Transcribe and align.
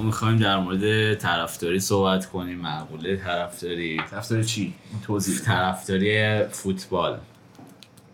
می‌خوایم 0.00 0.36
در 0.36 0.58
مورد 0.58 1.14
طرفداری 1.14 1.80
صحبت 1.80 2.26
کنیم 2.26 2.58
معقوله 2.58 3.16
طرفداری؟ 3.16 4.00
طرفدار 4.10 4.42
چی؟ 4.42 4.72
توضیح. 5.02 5.38
طرفداری 5.38 6.44
فوتبال. 6.44 7.18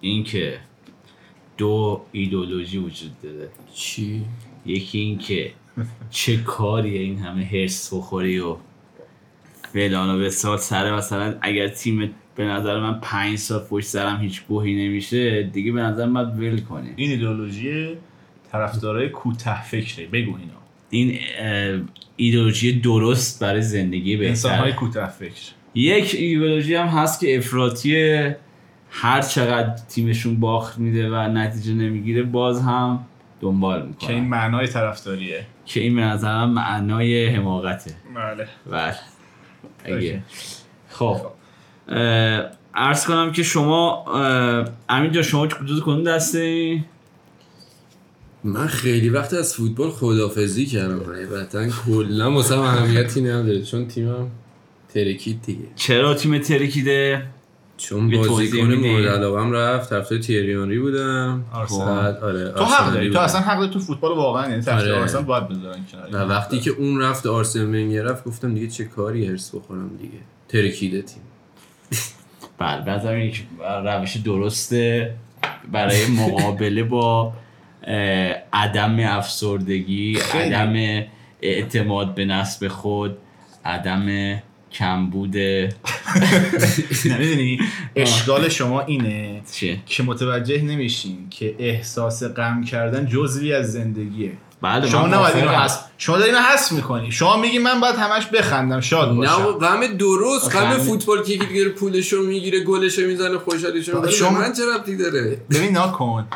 اینکه 0.01 0.59
دو 1.56 2.02
ایدولوژی 2.12 2.78
وجود 2.78 3.23
داره. 3.23 3.48
چی؟ 3.74 4.24
یکی 4.66 4.98
این 4.98 5.18
که 5.18 5.52
چه 6.10 6.37
کاریه 6.37 7.01
این 7.01 7.18
همه 7.18 7.45
هرس 7.45 7.95
بخوری 7.95 8.38
و 8.38 8.56
فلان 9.73 10.15
و 10.15 10.24
بسار. 10.24 10.59
سر 10.59 10.96
مثلا 10.96 11.34
اگر 11.40 11.68
تیم 11.68 12.15
به 12.34 12.45
نظر 12.45 12.80
من 12.80 13.01
پنج 13.01 13.38
سال 13.38 13.60
پشت 13.60 13.87
سرم 13.87 14.20
هیچ 14.20 14.46
گوهی 14.46 14.88
نمیشه 14.88 15.42
دیگه 15.42 15.73
به 15.73 15.80
نظر 15.80 16.06
من 16.06 16.24
ول 16.24 16.60
کنیم 16.60 16.92
این 16.96 17.10
ایدئولوژی 17.10 17.96
طرفدارای 18.52 19.09
کوته 19.09 19.62
فکره 19.62 20.06
بگو 20.06 20.37
اینا 20.37 20.57
این 20.90 21.18
اه، 21.38 21.80
ایدئولوژی 22.16 22.80
درست 22.80 23.42
برای 23.42 23.62
زندگی 23.62 24.26
انسان 24.26 24.52
های 24.52 24.64
بهتر 24.64 24.76
کوته 24.78 25.06
فکر. 25.06 25.42
یک 25.74 26.14
ایدئولوژی 26.18 26.74
هم 26.74 26.86
هست 26.86 27.20
که 27.20 27.36
افراطی 27.36 28.20
هر 28.90 29.22
چقدر 29.22 29.76
تیمشون 29.88 30.40
باخت 30.40 30.78
میده 30.78 31.10
و 31.10 31.14
نتیجه 31.14 31.72
نمی‌گیره 31.72 32.22
باز 32.22 32.62
هم 32.62 33.06
دنبال 33.40 33.80
که 33.98 34.12
این 34.12 34.24
می‌کنه 34.24 34.38
معنای 34.38 34.66
طرفداریه. 34.66 35.46
که 35.66 35.80
این 35.80 35.96
به 35.96 36.02
نظرم 36.02 36.50
معنای 36.50 37.26
حماقته. 37.26 37.94
بله. 38.14 38.46
بله. 38.70 38.94
اگه. 39.84 40.22
خب. 40.88 41.16
عرض 42.74 43.06
کنم 43.06 43.32
که 43.32 43.42
شما 43.42 44.04
امین 44.88 45.12
جان 45.12 45.22
شما 45.22 45.46
جز 45.46 45.82
کدوم 45.82 46.04
دسته؟ 46.04 46.84
من 48.49 48.66
خیلی 48.66 49.09
وقت 49.09 49.35
از 49.35 49.54
فوتبال 49.54 49.91
خدافزی 49.91 50.66
کردم 50.66 51.13
حقیقتا 51.13 51.68
کلا 51.87 52.32
واسه 52.32 52.59
اهمیتی 52.59 53.21
نداره 53.21 53.63
چون 53.63 53.88
تیمم 53.88 54.30
ترکید 54.95 55.43
دیگه 55.43 55.65
چرا 55.77 56.15
تیم 56.15 56.38
ترکیده 56.38 57.23
چون 57.77 58.10
بازیکن؟ 58.10 58.74
مورد 58.74 59.07
علاقم 59.07 59.52
رفت 59.52 59.90
طرفدار 59.90 60.18
تیریانری 60.18 60.79
بودم 60.79 61.45
آرسنال. 61.52 62.02
بعد 62.02 62.16
آره 62.24 62.52
تو 62.52 62.65
حق 62.65 62.93
داری 62.93 63.10
تو. 63.10 63.18
اصلا 63.18 63.40
حق 63.40 63.59
داری 63.59 63.73
تو 63.73 63.79
فوتبال 63.79 64.16
واقعا 64.16 64.50
یعنی 64.50 64.62
طرفدار 64.62 64.93
آره. 64.93 65.00
آرسنال 65.00 65.25
باید 65.25 65.49
بذارن 65.49 65.84
کنار 65.93 66.27
و 66.27 66.28
وقتی 66.28 66.60
که 66.60 66.71
اون 66.71 67.00
رفت 67.00 67.27
آرسنال 67.27 67.66
ونگر 67.66 68.03
رفت 68.03 68.25
گفتم 68.25 68.55
دیگه 68.55 68.69
چه 68.69 68.84
کاری 68.84 69.27
هرس 69.27 69.55
بخورم 69.55 69.91
دیگه 70.00 70.19
ترکیده 70.49 71.03
تیم 71.03 71.22
بله 72.59 72.91
نظرم 72.91 73.21
یک 73.21 73.47
روش 73.84 74.16
درسته 74.16 75.15
برای 75.72 76.06
مقابله 76.06 76.83
با 76.83 77.33
عدم 78.53 78.97
افسردگی 79.00 80.14
خیلی. 80.14 80.54
عدم 80.54 81.04
اعتماد 81.42 82.15
به 82.15 82.25
نفس 82.25 82.59
به 82.59 82.69
خود 82.69 83.19
عدم 83.65 84.38
کمبود. 84.72 85.37
نمی‌دونی؟ 87.10 87.59
اشکال 87.97 88.48
شما 88.48 88.81
اینه 88.81 89.41
چیه؟ 89.53 89.78
که 89.87 90.03
متوجه 90.03 90.62
نمیشین 90.62 91.27
که 91.31 91.54
احساس 91.59 92.22
غم 92.22 92.65
کردن 92.65 93.06
جزوی 93.06 93.53
از 93.53 93.72
زندگیه. 93.72 94.32
بله 94.62 94.87
شما 94.88 95.06
نباید 95.06 95.37
اینو. 95.37 95.50
حس 95.50 95.78
شما 95.98 96.19
داری 96.19 96.31
اینو 96.31 96.43
حس 96.43 96.72
می‌کنی. 96.72 97.12
شما 97.12 97.37
میگی 97.37 97.59
من 97.59 97.81
باید 97.81 97.94
همش 97.97 98.27
بخندم 98.27 98.81
شاد 98.81 99.09
نه 99.09 99.15
باشم. 99.15 99.47
و 99.47 99.53
غم 99.53 99.87
درست 99.87 100.56
غم 100.56 100.78
فوتبال 100.78 101.22
که 101.25 101.37
دیگه 101.37 101.69
پولشو 101.69 102.22
می‌گیره 102.22 102.60
گلشو 102.65 103.03
می‌زنه 103.03 103.38
خوشحالیشو 103.38 103.93
شما- 103.93 104.09
شما 104.09 104.31
من 104.31 104.53
چه 104.53 104.62
ربطی 104.77 104.97
داره؟ 104.97 105.37
ببین 105.50 105.78
نکن 105.78 106.27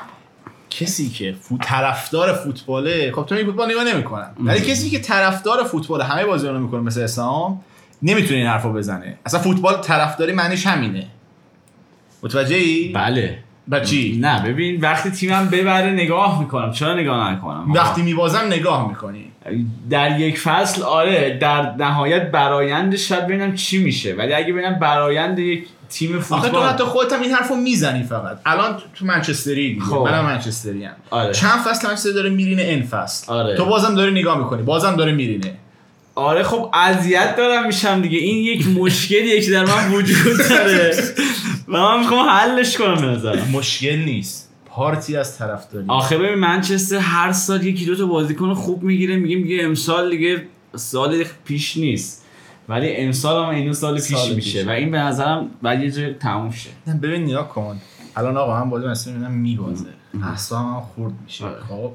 کسی 0.74 1.08
که 1.08 1.34
فوت 1.40 1.60
طرفدار 1.60 2.32
فوتباله 2.32 3.12
خب 3.12 3.26
تو 3.26 3.34
این 3.34 3.46
فوتبال 3.46 3.70
نگاه 3.70 3.84
نمی‌کنن. 3.84 4.30
ولی 4.40 4.60
کسی 4.60 4.90
که 4.90 4.98
طرفدار 4.98 5.64
فوتبال 5.64 6.02
همه 6.02 6.24
بازی 6.24 6.48
رو 6.48 6.58
می‌کنه 6.58 6.80
مثل 6.80 7.00
اسلام 7.00 7.60
نمی‌تونه 8.02 8.36
این 8.36 8.46
حرفو 8.46 8.72
بزنه. 8.72 9.18
اصلا 9.26 9.40
فوتبال 9.40 9.74
طرفداری 9.74 10.32
معنیش 10.32 10.66
همینه. 10.66 11.06
متوجه 12.22 12.56
ای؟ 12.56 12.92
بله. 12.94 13.38
با 13.68 13.80
چی؟ 13.80 14.18
نه 14.20 14.42
ببین 14.42 14.80
وقتی 14.80 15.10
تیمم 15.10 15.48
ببره 15.48 15.90
نگاه 15.90 16.40
می‌کنم. 16.40 16.72
چرا 16.72 16.94
نگاه 16.94 17.32
نکنم؟ 17.32 17.72
وقتی 17.72 18.02
میبازم 18.02 18.46
نگاه 18.46 18.88
می‌کنی. 18.88 19.24
در 19.90 20.20
یک 20.20 20.38
فصل 20.38 20.82
آره 20.82 21.38
در 21.40 21.74
نهایت 21.76 22.30
برایندش 22.30 23.08
شاید 23.08 23.26
ببینم 23.26 23.54
چی 23.54 23.82
میشه. 23.82 24.14
ولی 24.14 24.32
اگه 24.32 24.52
ببینم 24.52 24.78
برایند 24.78 25.38
یک 25.38 25.66
تیم 25.92 26.16
آخه 26.16 26.28
تو 26.28 26.34
فوتبال. 26.42 26.68
حتی 26.68 26.84
خودت 26.84 27.12
هم 27.12 27.22
این 27.22 27.30
حرفو 27.32 27.56
می‌زنی 27.56 28.02
فقط. 28.02 28.38
الان 28.46 28.76
تو- 28.94 29.06
منچستری 29.06 29.68
دیگه. 29.74 29.84
خب. 29.84 29.96
منم 29.96 30.24
منچستری 30.24 30.84
ام 30.84 30.92
آره. 31.10 31.32
چند 31.32 31.60
فصل 31.60 31.88
منچستر 31.88 32.10
داره 32.10 32.30
میرینه؟ 32.30 32.62
این 32.62 32.82
فصل. 32.82 33.32
آره. 33.32 33.56
تو 33.56 33.64
بازم 33.64 33.94
داری 33.94 34.10
نگاه 34.20 34.38
می‌کنی. 34.38 34.62
بازم 34.62 34.96
داره 34.96 35.12
میرینه. 35.12 35.54
آره 36.14 36.42
خب 36.42 36.70
اذیت 36.74 37.36
دارم 37.36 37.66
میشم 37.66 38.02
دیگه. 38.02 38.18
این 38.18 38.36
یک 38.44 38.66
مشکلیه 38.68 39.40
که 39.42 39.50
در 39.50 39.64
من 39.64 39.92
وجود 39.92 40.38
داره. 40.48 40.96
و 41.68 41.72
من 41.72 41.98
می‌خوام 42.00 42.28
حلش 42.28 42.76
کنم 42.76 42.94
به 42.94 43.06
نظرم. 43.06 43.48
مشکل 43.52 43.96
نیست. 43.96 44.48
پارتی 44.66 45.16
از 45.16 45.38
طرفداری 45.38 45.84
آخه 45.88 46.18
ببین 46.18 46.34
منچستر 46.34 46.96
هر 46.96 47.32
سال 47.32 47.66
یکی 47.66 47.84
دو 47.86 47.96
تا 47.96 48.06
بازیکن 48.06 48.54
خوب 48.54 48.82
می‌گیره. 48.82 49.16
میگه 49.16 49.36
میگه 49.36 49.64
امسال 49.64 50.10
دیگه 50.10 50.42
سال 50.76 51.24
پیش 51.44 51.76
نیست. 51.76 52.21
ولی 52.68 52.96
امسال 52.96 53.44
هم 53.44 53.50
اینو 53.50 53.74
سال 53.74 53.94
پیش 53.94 54.16
سال 54.16 54.34
میشه. 54.34 54.64
و 54.66 54.70
این 54.70 54.90
به 54.90 54.98
نظرم 54.98 55.50
بعد 55.62 55.82
یه 55.82 55.90
جای 55.90 56.14
تموم 56.14 56.50
شه. 56.50 56.70
ببین 57.02 57.22
نگاه 57.22 57.48
کن. 57.48 57.80
الان 58.16 58.36
آقا 58.36 58.56
هم 58.56 58.70
بازی 58.70 58.86
مثلا 58.86 59.12
می‌بینم 59.12 59.32
میبازه. 59.32 59.84
اصلا 60.32 60.58
هم 60.58 60.80
خورد 60.80 61.12
میشه. 61.24 61.44
آره. 61.44 61.60
خب 61.68 61.92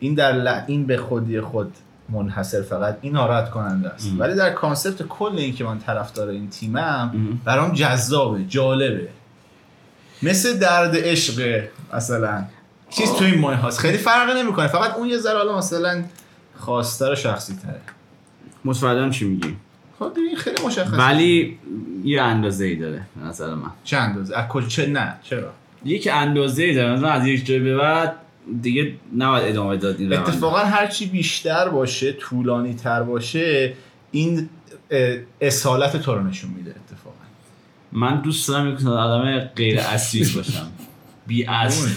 این 0.00 0.14
در 0.14 0.32
ل... 0.32 0.60
این 0.66 0.86
به 0.86 0.96
خودی 0.96 1.40
خود 1.40 1.72
منحصر 2.08 2.62
فقط 2.62 2.98
این 3.00 3.12
ناراحت 3.12 3.50
کننده 3.50 3.88
است. 3.88 4.10
ولی 4.18 4.34
در 4.34 4.50
کانسپت 4.50 5.02
کل 5.02 5.38
این 5.38 5.54
که 5.54 5.64
من 5.64 5.78
طرفدار 5.78 6.28
این 6.28 6.50
تیمم 6.50 7.38
برام 7.44 7.72
جذابه 7.72 8.44
جالبه. 8.44 9.08
مثل 10.22 10.58
درد 10.58 10.96
عشق 10.96 11.64
مثلا. 11.94 12.44
چیز 12.90 13.12
تو 13.12 13.24
این 13.24 13.38
ماه 13.38 13.54
هاست. 13.54 13.78
خیلی 13.78 13.98
فرق 13.98 14.36
نمی‌کنه. 14.36 14.66
فقط 14.68 14.96
اون 14.96 15.08
یه 15.08 15.18
ذره 15.18 15.38
حالا 15.38 15.58
مثلا 15.58 16.04
خواستار 16.58 17.14
شخصی 17.14 17.56
تره 17.56 17.80
متفادم 18.64 19.10
چی 19.10 19.28
میگی. 19.28 19.56
این 20.00 20.36
خیلی 20.36 20.56
مشخصه. 20.66 20.96
ولی 20.96 21.58
یه 22.04 22.22
اندازه 22.22 22.64
ای 22.64 22.76
داره 22.76 23.02
به 23.16 23.26
نظر 23.26 23.54
من. 23.54 23.70
چه 23.84 23.96
اندازه؟ 23.96 24.38
از 24.38 24.48
کجا؟ 24.48 24.68
چه 24.68 24.86
نه 24.86 25.14
چرا؟ 25.22 25.52
یک 25.84 26.08
اندازه 26.12 26.62
ای 26.62 26.74
داره 26.74 27.08
از 27.08 27.26
یک 27.26 27.46
جای 27.46 27.58
به 27.58 27.76
بعد 27.76 28.16
دیگه 28.62 28.94
نباید 29.16 29.44
ادامه 29.48 29.76
داد 29.76 30.00
این. 30.00 30.12
اتفاقا 30.12 30.58
هرچی 30.58 31.06
بیشتر 31.06 31.68
باشه 31.68 32.12
طولانی 32.12 32.74
تر 32.74 33.02
باشه 33.02 33.74
این 34.10 34.48
اصالت 35.40 35.96
تو 35.96 36.14
رو 36.14 36.22
نشون 36.22 36.50
میده 36.50 36.70
اتفاقا. 36.70 37.16
من 37.92 38.20
دوست 38.20 38.48
دارم 38.48 38.74
یک 38.74 38.86
آدم 38.86 39.38
غیر 39.38 39.80
اصیل 39.80 40.34
باشم. 40.36 40.66
بی 41.26 41.46
اصل 41.46 41.88
چی 41.88 41.94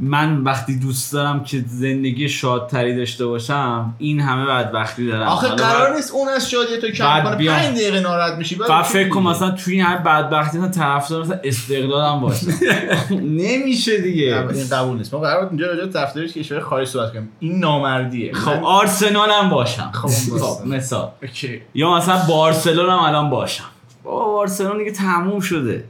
من 0.00 0.36
وقتی 0.38 0.78
دوست 0.78 1.12
دارم 1.12 1.44
که 1.44 1.64
زندگی 1.68 2.28
شادتری 2.28 2.96
داشته 2.96 3.26
باشم 3.26 3.94
این 3.98 4.20
همه 4.20 4.46
بدبختی 4.46 5.06
دارم. 5.06 5.26
آخه 5.28 5.48
قرار 5.48 5.86
بعد- 5.86 5.96
نیست 5.96 6.12
اون 6.12 6.28
از 6.28 6.50
شادی 6.50 6.76
تو 6.80 6.88
کم 6.90 7.22
کنه. 7.24 7.36
بیام. 7.36 7.56
5 7.56 7.76
دقیقه 7.76 8.00
ناراحت 8.00 8.38
میشی 8.38 8.54
بعد 8.54 8.82
فکر 8.82 9.08
کن 9.08 9.18
دیگه؟ 9.20 9.30
مثلا 9.30 9.50
توی 9.50 9.74
این 9.74 9.84
همه 9.84 9.98
بدبختی 9.98 10.58
مثلا 10.58 10.70
طرفدار 10.70 11.22
مثلا 11.22 11.38
استقلالم 11.44 12.20
باشم 12.20 12.46
نمیشه 13.42 13.98
دیگه. 14.00 14.46
این 14.54 14.68
قبول 14.72 14.96
نیست. 14.96 15.14
ما 15.14 15.20
قرار 15.20 15.40
بود 15.42 15.48
اینجا 15.48 15.66
راجع 15.66 15.84
به 15.86 15.92
طرفداری 15.92 16.28
کشور 16.28 16.60
خارج 16.60 16.88
صحبت 16.88 17.12
کنیم. 17.12 17.28
این 17.40 17.58
نامردیه. 17.58 18.32
خب 18.32 18.50
من- 18.50 18.62
آرسنالم 18.62 19.50
باشم. 19.50 19.90
خب، 19.94 20.08
خب 20.08 20.30
باشه. 20.38 20.64
مثال. 20.76 21.08
اوکی. 21.22 21.60
یا 21.74 21.94
مثلا 21.96 22.18
بارسلونم 22.28 22.98
الان 22.98 23.30
باشم. 23.30 23.64
بابا 24.04 24.32
بارسلون 24.32 24.78
دیگه 24.78 24.92
تموم 24.92 25.40
شده. 25.40 25.84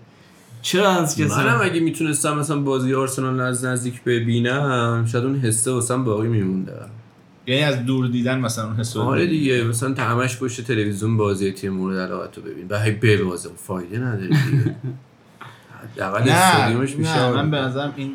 چرا 0.63 0.91
از 0.91 1.17
کسی 1.17 1.25
منم 1.25 1.61
اگه 1.63 1.81
می‌تونستم 1.81 2.39
مثلا 2.39 2.61
بازی 2.61 2.95
آرسنال 2.95 3.41
از 3.41 3.65
نزدیک 3.65 4.05
ببینم 4.05 5.07
شاید 5.13 5.25
اون 5.25 5.39
حسه 5.39 5.71
واسم 5.71 6.05
باقی 6.05 6.29
میمونده. 6.29 6.73
یعنی 7.47 7.63
از 7.63 7.87
دور 7.87 8.09
دیدن 8.09 8.39
مثلا 8.39 8.67
اون 8.67 8.77
حس 8.77 8.97
رو 8.97 9.03
آره. 9.03 9.27
دیگه 9.27 9.65
مثلا 9.65 9.95
تا 9.95 10.03
همش 10.03 10.39
پشت 10.39 10.61
تلویزیون 10.61 11.17
بازی 11.17 11.53
تیم 11.53 11.73
مورد 11.73 11.99
علاقت 11.99 12.37
رو 12.37 12.43
ببین. 12.43 12.67
و 12.69 12.81
هی 12.81 12.91
ببازه 12.91 13.49
فایده 13.57 13.99
نداره 13.99 14.27
دیگه. 14.27 14.77
حداقل 15.95 16.23
نه 16.23 16.33
استادیومش 16.33 16.91
نه 16.91 16.97
میشه. 16.97 17.31
من 17.31 17.51
به 17.51 17.57
نظرم 17.57 17.93
این 17.97 18.13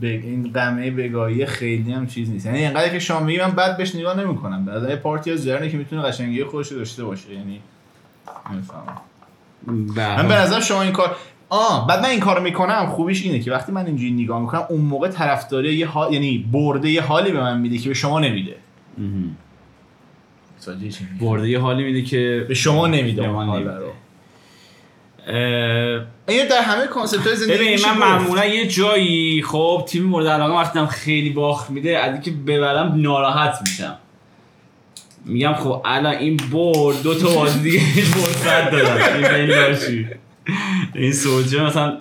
به 0.00 0.08
این 0.08 0.50
قمه 0.54 0.90
بگاهی 0.90 1.46
خیلی 1.46 1.92
هم 1.92 2.06
چیز 2.06 2.30
نیست. 2.30 2.46
یعنی 2.46 2.58
اینقدر 2.58 2.88
که 2.88 2.98
شما 2.98 3.20
میگی 3.20 3.38
من 3.40 3.50
بعد 3.50 3.76
بهش 3.76 3.94
نگاه 3.94 4.20
نمی‌کنم. 4.20 4.64
به 4.64 4.72
نظر 4.72 4.96
پارتی 4.96 5.32
از 5.32 5.44
جرنه 5.44 5.70
که 5.70 5.76
می‌تونه 5.76 6.02
قشنگی 6.02 6.44
خودش 6.44 6.72
رو 6.72 6.78
داشته 6.78 7.04
باشه. 7.04 7.34
یعنی 7.34 7.60
نمی‌فهمم. 8.52 9.00
من 9.96 10.28
به 10.28 10.34
نظر 10.34 10.60
شما 10.60 10.82
این 10.82 10.92
کار 10.92 11.16
آه 11.52 11.86
بعد 11.86 11.98
من 12.00 12.08
این 12.08 12.20
کارو 12.20 12.42
می‌کنم 12.42 12.86
خوبیش 12.86 13.22
اینه 13.22 13.38
که 13.38 13.52
وقتی 13.52 13.72
من 13.72 13.86
اینجوری 13.86 14.10
نگاه 14.10 14.40
می‌کنم 14.40 14.66
اون 14.68 14.80
موقع 14.80 15.08
طرفداری 15.08 15.74
یه 15.74 15.86
حال 15.86 16.12
یعنی 16.12 16.48
برده 16.52 16.90
یه 16.90 17.02
حالی 17.02 17.30
به 17.30 17.40
من 17.40 17.60
میده 17.60 17.78
که 17.78 17.88
به 17.88 17.94
شما 17.94 18.20
نمیده؟ 18.20 18.56
برده 21.20 21.48
یه 21.48 21.58
حالی 21.58 21.84
میده 21.84 22.02
که 22.02 22.46
به 22.48 22.54
شما 22.54 22.86
نمیده 22.86 23.28
اون 23.28 23.36
من 23.36 23.46
حال. 23.46 23.64
رو 23.64 23.92
این 26.28 26.46
در 26.50 26.62
همه 26.62 26.86
کانسپت 26.86 27.26
های 27.26 27.36
زندگی 27.36 27.58
ببین 27.58 27.72
میشه 27.72 27.92
من. 27.92 27.98
معمولا 27.98 28.44
یه 28.44 28.66
جایی 28.66 29.42
خب 29.42 29.84
تیم 29.88 30.02
مورد 30.02 30.26
علاقه 30.26 30.54
وقتی 30.54 30.78
هم 30.78 30.86
خیلی 30.86 31.30
باخت 31.30 31.70
میده 31.70 31.98
از 31.98 32.12
اینکه 32.12 32.30
ببرم 32.30 32.92
ناراحت 32.96 33.58
میشم 33.60 33.96
میگم 35.24 35.54
خب 35.54 35.82
الان 35.84 36.14
این 36.14 36.36
برد 36.52 37.02
دو 37.02 37.14
تا 37.14 37.34
بازی 37.34 37.60
دیگه 37.60 37.80
فرصت 38.02 38.70
دادن 38.70 39.14
این 39.14 39.46
بین 39.46 40.08
این 40.94 41.12
سولجر 41.12 41.66
مثلا 41.66 41.98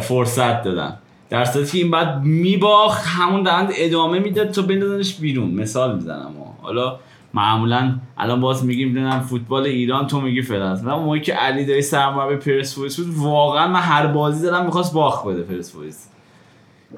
فرصت 0.00 0.62
دادن. 0.62 0.98
در 1.30 1.44
صورتی 1.44 1.72
که 1.72 1.78
این 1.78 1.90
بعد 1.90 2.22
میباخت 2.22 3.06
همون 3.06 3.42
دهند 3.42 3.70
ادامه 3.76 4.18
می‌داد 4.18 4.50
تا 4.50 4.62
بندازنش 4.62 5.14
بیرون. 5.14 5.50
مثال 5.50 5.94
می‌زنم 5.94 6.34
حالا 6.62 6.98
معمولا 7.34 7.94
الان 8.18 8.40
باز 8.40 8.64
میگیم 8.64 8.88
می‌دونم 8.88 9.20
فوتبال 9.20 9.62
ایران 9.62 10.06
تو 10.06 10.20
میگی 10.20 10.42
فلان 10.42 10.84
و 10.84 10.96
موقعی 10.96 11.20
که 11.20 11.34
علی 11.34 11.64
دایی 11.64 11.82
سرمربی 11.82 12.36
پرسپولیس 12.36 13.00
بود 13.00 13.14
واقعا 13.16 13.68
من 13.68 13.80
هر 13.80 14.06
بازی 14.06 14.42
دارم 14.42 14.64
می‌خواست 14.64 14.92
باخت 14.92 15.26
بده 15.26 15.42
پرسپولیس 15.42 16.08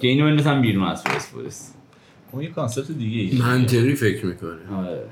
که 0.00 0.08
اینو 0.08 0.24
بندازم 0.24 0.62
بیرون 0.62 0.88
از 0.88 1.04
پرسپولیس 1.04 1.72
اون 2.32 2.42
یه 2.42 2.50
concept 2.50 2.90
دیگه. 2.90 3.44
منطقی 3.44 3.94
فکر 3.94 4.26
می‌کنه 4.26 4.78
آره. 4.78 5.04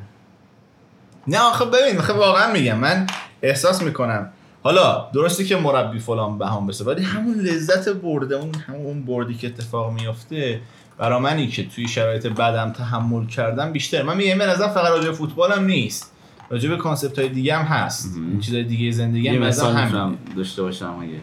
نه 1.29 1.39
آخه 1.39 1.65
ببین 1.65 1.99
آخه 1.99 2.13
واقعا 2.13 2.53
میگم. 2.53 2.79
من 2.79 3.07
احساس 3.43 3.83
می‌کنم 3.83 4.31
حالا 4.65 5.11
درسته 5.15 5.45
که 5.45 5.57
مربی 5.57 5.99
فلان 5.99 6.39
بهام 6.39 6.67
بسه 6.67 6.85
ولی 6.85 7.03
همون 7.03 7.41
لذت 7.41 7.89
برده 7.89 8.35
اون 8.35 8.55
همون 8.55 9.05
بردی 9.05 9.35
که 9.35 9.47
اتفاق 9.47 9.93
میافته 9.93 10.61
برا 10.99 11.21
منی 11.21 11.49
که 11.49 11.69
توی 11.69 11.89
شرایط 11.89 12.27
بدم 12.27 12.73
تحمل 12.73 13.27
کردم 13.27 13.73
بیشتر 13.73 14.03
من 14.03 14.17
میگم 14.17 14.39
به 14.39 14.47
نظر 14.47 14.69
فقط 14.69 14.91
راجع 14.91 15.13
فوتبالم 15.13 15.65
نیست 15.65 16.13
راجع 16.51 16.71
به 16.71 16.77
concept 16.77 17.19
های 17.19 17.29
دیگه 17.29 17.57
هم 17.57 17.65
هست. 17.65 18.17
این 18.17 18.41
چیزای 18.41 18.65
دیگه 18.65 18.91
زندگی 18.91 19.29
هم 19.29 19.43
همینه. 19.43 19.85
می‌تونم 19.85 20.19
داشته 20.37 20.63
باشم 20.63 20.99
اگه 21.03 21.21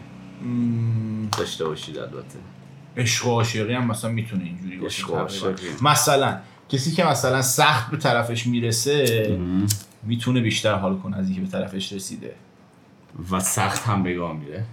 داشته 1.38 1.64
باشید 1.64 1.98
البته 1.98 2.38
عشق 2.96 3.26
و 3.26 3.30
عاشقی 3.30 3.74
هم 3.74 3.86
مثلا 3.86 4.10
می‌تونه 4.10 4.44
اینجوری 4.44 4.76
باشه. 4.76 5.04
مثلا 5.82 6.38
کسی 6.68 6.92
که 6.92 7.04
مثلا 7.04 7.42
سخت 7.42 7.90
به 7.90 7.96
طرفش 7.96 8.46
می‌رسه. 8.46 9.38
می‌تونه 10.02 10.40
بیشتر 10.40 10.74
حال 10.74 10.98
کنه 10.98 11.18
از 11.18 11.26
اینکه 11.26 11.40
به 11.40 11.46
طرفش 11.46 11.92
رسیده 11.92 12.34
و 13.30 13.40
سخت 13.40 13.84
هم 13.84 14.02
بگاه 14.02 14.32
میره. 14.36 14.64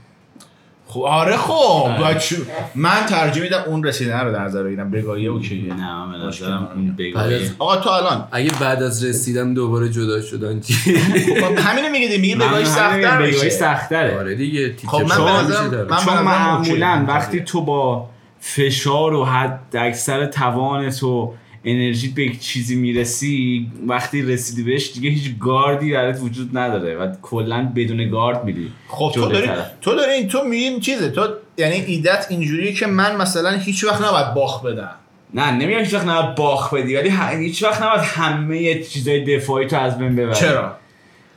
خب 0.87 1.01
آره 1.01 1.37
خب. 1.37 1.89
بچه 2.05 2.35
من 2.75 3.05
ترجیح 3.09 3.43
میدم 3.43 3.63
اون 3.67 3.83
رسیدن 3.83 4.19
رو 4.19 4.31
در 4.31 4.43
نظر 4.43 4.63
بگیرم. 4.63 4.91
بگاهی 4.91 5.27
اوکیه 5.27 5.73
نه 5.73 6.05
من 6.05 6.27
نظرم. 6.27 6.69
اون 6.75 6.95
بگاهی. 6.95 7.51
آقا 7.59 7.75
تو 7.77 7.89
الان 7.89 8.27
اگه 8.31 8.51
بعد 8.59 8.83
از 8.83 9.05
رسیدن 9.05 9.53
دوباره 9.53 9.89
جدا 9.89 10.21
شدن 10.21 10.59
چی؟ 10.59 10.73
خب 10.73 11.71
میگه 11.91 12.07
دیگه. 12.07 12.17
میگه 12.17 12.35
من 12.35 12.47
بگاهی 12.47 12.63
همین 12.63 12.65
سخت‌تر 12.65 13.21
بگاهی 13.21 13.49
سخت‌تره. 13.49 14.19
آره 14.19 14.35
دیگه 14.35 14.75
خب 14.87 15.01
من. 15.01 15.17
من- 15.17 15.51
اوکی. 15.91 16.11
معمولا 16.11 17.05
وقتی 17.07 17.41
تو 17.41 17.61
با 17.61 18.09
فشار 18.39 19.13
و 19.13 19.25
حد 19.25 19.75
اکثر 19.75 20.25
توانت 20.25 21.03
و 21.03 21.33
انرژی 21.65 22.07
به 22.09 22.23
یک 22.23 22.39
چیزی 22.39 22.75
می‌رسی 22.75 23.67
وقتی 23.87 24.21
رسیدی 24.21 24.63
بهش 24.63 24.91
دیگه 24.93 25.09
هیچ 25.09 25.31
گاردی 25.39 25.93
برات 25.93 26.19
وجود 26.21 26.57
نداره 26.57 26.95
و 26.95 27.11
کلا 27.21 27.71
بدون 27.75 28.09
گارد 28.09 28.43
میری 28.45 28.71
خب 28.87 29.11
تو 29.15 29.27
داری 29.29 29.47
طرف. 29.47 29.71
تو 29.81 29.95
داری 29.95 30.11
این 30.11 30.27
تو 30.27 30.43
میگی 30.43 30.79
چیزه 30.79 31.09
تو 31.09 31.27
یعنی 31.57 31.75
ایدت 31.75 32.27
اینجوریه 32.29 32.73
که 32.73 32.87
من 32.87 33.15
مثلا 33.15 33.51
هیچ 33.51 33.83
وقت 33.83 34.01
نباید 34.01 34.33
باخ 34.33 34.63
بدم 34.65 34.91
نه 35.33 35.51
نمیگم 35.51 35.79
هیچ 35.79 35.93
وقت 35.93 36.07
نباید 36.07 36.35
باخ 36.35 36.73
بدی 36.73 36.95
ولی 36.95 37.11
هیچ 37.45 37.63
وقت 37.63 37.81
نباید 37.81 38.01
همه 38.01 38.83
چیزای 38.83 39.37
دفاعی 39.37 39.67
تو 39.67 39.77
از 39.79 39.97
بین 39.97 40.15
ببری 40.15 40.35
چرا 40.35 40.75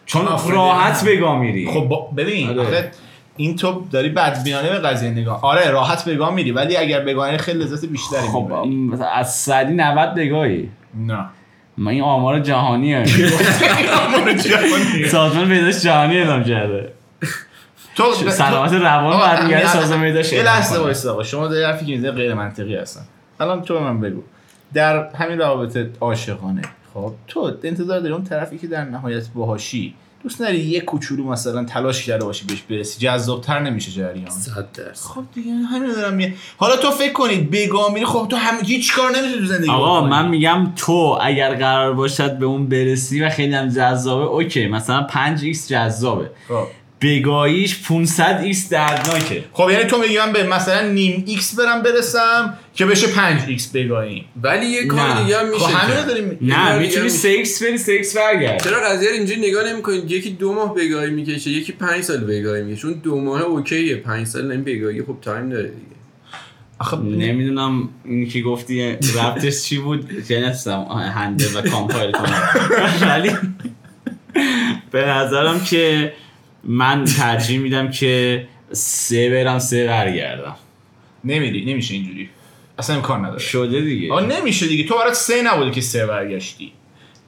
چون. 0.06 0.26
راحت 0.50 1.04
بگاه 1.04 1.38
میری 1.40 1.66
خب 1.66 1.80
با- 1.80 2.10
ببین 2.16 2.58
آره. 2.58 2.90
این 3.37 3.56
تو 3.56 3.87
داری 3.90 4.08
بدبینانه 4.08 4.69
به 4.70 4.79
قضیه 4.79 5.11
نگاه 5.11 5.44
آره 5.44 5.70
راحت 5.70 6.05
بگاه 6.05 6.34
میری 6.34 6.52
ولی 6.52 6.76
اگر 6.76 7.00
بگاه 7.00 7.37
خیلی 7.37 7.64
لذت 7.64 7.84
بیشتری 7.84 8.20
خب 8.20 8.64
می‌بری. 8.67 9.02
از 9.14 9.34
صدی 9.34 9.75
90 9.75 10.14
بگاهی؟ 10.14 10.69
نه. 10.94 11.25
من 11.76 11.93
این 11.93 12.02
آمار 12.02 12.40
جهانی 12.40 13.05
سازمان 15.11 15.49
بهداشت 15.49 15.81
جهانی 15.81 16.19
اعلام 16.19 16.44
کرده. 16.44 16.93
تو 17.96 18.12
سلامت 18.12 18.73
روان 18.73 19.20
برمیگرده 19.20 19.69
سازمان 19.69 20.00
بهداشت 20.00 20.32
یه 20.32 20.43
لحظه. 20.43 20.78
وایسا 20.78 21.12
آقا. 21.12 21.23
شما 21.23 21.49
داری 21.49 21.64
حرفی 21.64 21.87
که 21.87 21.93
می‌زنی 21.93 22.11
غیر 22.11 22.35
منطقی 22.35 22.76
هستن. 22.76 23.02
الان 23.40 23.62
تو 23.62 23.75
به 23.75 23.81
من 23.81 24.00
بگو. 24.00 24.23
در 24.75 25.08
همین 25.14 25.38
روابط 25.38 25.87
عاشقانه 26.00 26.62
خب 26.94 27.12
تو 27.28 27.52
انتظار 27.64 28.00
داری 28.00 28.12
اون 28.12 28.25
طرفی 28.25 28.58
که 28.58 28.67
در 28.67 28.85
نهایت 28.85 29.28
باهاشی 29.35 29.94
دوست 30.22 30.40
نداری 30.40 30.58
یه 30.58 30.80
کوچولو 30.80 31.24
مثلا 31.24 31.64
تلاش 31.64 32.06
کرده 32.06 32.24
باشی 32.24 32.46
بهش 32.46 32.62
برسی؟ 32.70 33.00
جذابتر 33.00 33.58
نمیشه 33.58 33.90
جریان. 33.90 34.30
صد 34.30 34.72
درصد. 34.72 35.06
خب 35.06 35.24
دیگه 35.34 35.52
همین 35.52 35.92
دارم 35.92 36.14
میگم. 36.14 36.32
حالا 36.56 36.76
تو 36.76 36.90
فکر 36.90 37.12
کنید 37.12 37.50
بگاه 37.50 37.92
میری 37.94 38.06
خب 38.06 38.26
تو 38.30 38.36
هم 38.36 38.54
هیچ 38.64 38.94
کار 38.94 39.10
نمی‌تونی 39.10 39.34
تو 39.34 39.46
زندگی 39.46 39.70
آقا. 39.70 40.06
من 40.06 40.28
میگم 40.28 40.72
تو 40.76 41.19
اگر 41.22 41.54
قرار 41.54 41.92
باشد 41.92 42.38
به 42.38 42.46
اون 42.46 42.69
برسی 42.69 43.22
و 43.22 43.30
خیلی 43.30 43.54
هم 43.54 43.69
جذابه 43.69 44.24
اوکی 44.24 44.66
مثلا 44.66 45.02
5 45.02 45.44
ایکس 45.44 45.69
جذابه. 45.69 46.30
خب. 46.48 46.66
بگاهیش 47.02 47.82
500 47.88 48.40
ایکس 48.44 48.69
دردناکه. 48.69 49.44
خب 49.52 49.70
یعنی 49.70 49.84
تو 49.84 49.99
میگی 49.99 50.19
من 50.19 50.32
به 50.32 50.43
مثلا 50.43 50.88
نیم 50.88 51.25
ایکس 51.26 51.54
برم 51.54 51.82
برسم 51.82 52.58
که 52.75 52.87
بشه 52.87 53.06
5 53.06 53.40
ایکس 53.49 53.69
بگاهی 53.69 54.25
ولی 54.43 54.66
یه 54.66 54.87
کار. 54.87 55.22
دیگه 55.22 55.38
هم 55.38 55.49
میشه 55.49 55.58
خب 55.58 55.75
همین 55.75 55.96
رو 55.96 56.02
کرد. 56.02 56.08
داریم 56.08 56.38
نه 56.40 56.78
می‌تونی 56.78 57.02
هم 57.02 57.08
3 57.08 57.28
ایکس 57.28 57.62
بری 57.62 57.78
3 57.78 57.93
ایکس 57.93 58.16
برگرد. 58.16 58.64
چرا 58.64 58.81
قضیه 58.81 59.08
رو 59.08 59.14
اینجوری 59.14 59.40
نگاه 59.40 59.69
نمی‌کنید 59.69 60.10
یکی 60.10 60.31
دو 60.31 60.52
ماه 60.52 60.75
به 60.75 60.89
گایی 60.89 61.10
می‌کشه 61.10 61.50
یکی 61.50 61.72
پنج 61.72 62.02
سال 62.04 62.16
به 62.16 62.35
گایی 62.35 62.62
می‌کشه. 62.62 62.87
اون 62.87 63.00
دو 63.02 63.20
ماه 63.20 63.43
okay 63.43 63.86
ه 63.86 63.96
پنج 63.96 64.26
سال 64.26 64.50
این 64.50 64.64
به 64.64 64.80
گایی 64.80 65.02
خب 65.02 65.16
time 65.22 65.49
داره 65.49 65.69
دیگه. 65.69 65.93
آخه 66.78 66.96
نمی‌دونم 66.96 67.88
این 68.04 68.28
که 68.28 68.40
گفتی 68.40 68.92
ربطش 68.92 69.62
چی 69.62 69.78
بود. 69.78 70.12
نتونستم 70.12 70.87
handle 71.14 71.56
و 71.56 71.71
compile 71.71 72.12
کنم. 72.12 72.42
ولی 73.11 73.30
به 74.90 75.04
نظرم 75.04 75.64
که 75.64 76.12
من 76.64 77.04
ترجیح 77.04 77.59
میدم 77.59 77.90
که 77.90 78.47
سه 78.73 79.31
برم 79.31 79.59
سه 79.59 79.87
برگردم. 79.87 80.57
نمیری 81.25 81.64
نمیشه 81.73 81.95
اینجوری. 81.95 82.28
اصلا 82.78 82.97
امکان 82.97 83.25
نداره. 83.25 83.38
شده 83.38 83.81
دیگه. 83.81 84.12
آ 84.12 84.21
نمیشه 84.21 84.66
دیگه. 84.66 84.85
تو 84.85 84.95
برات 84.95 85.14
سه 85.14 85.42
نبوده 85.42 85.71
که 85.71 85.81
سه 85.81 86.07
برگشتی. 86.07 86.73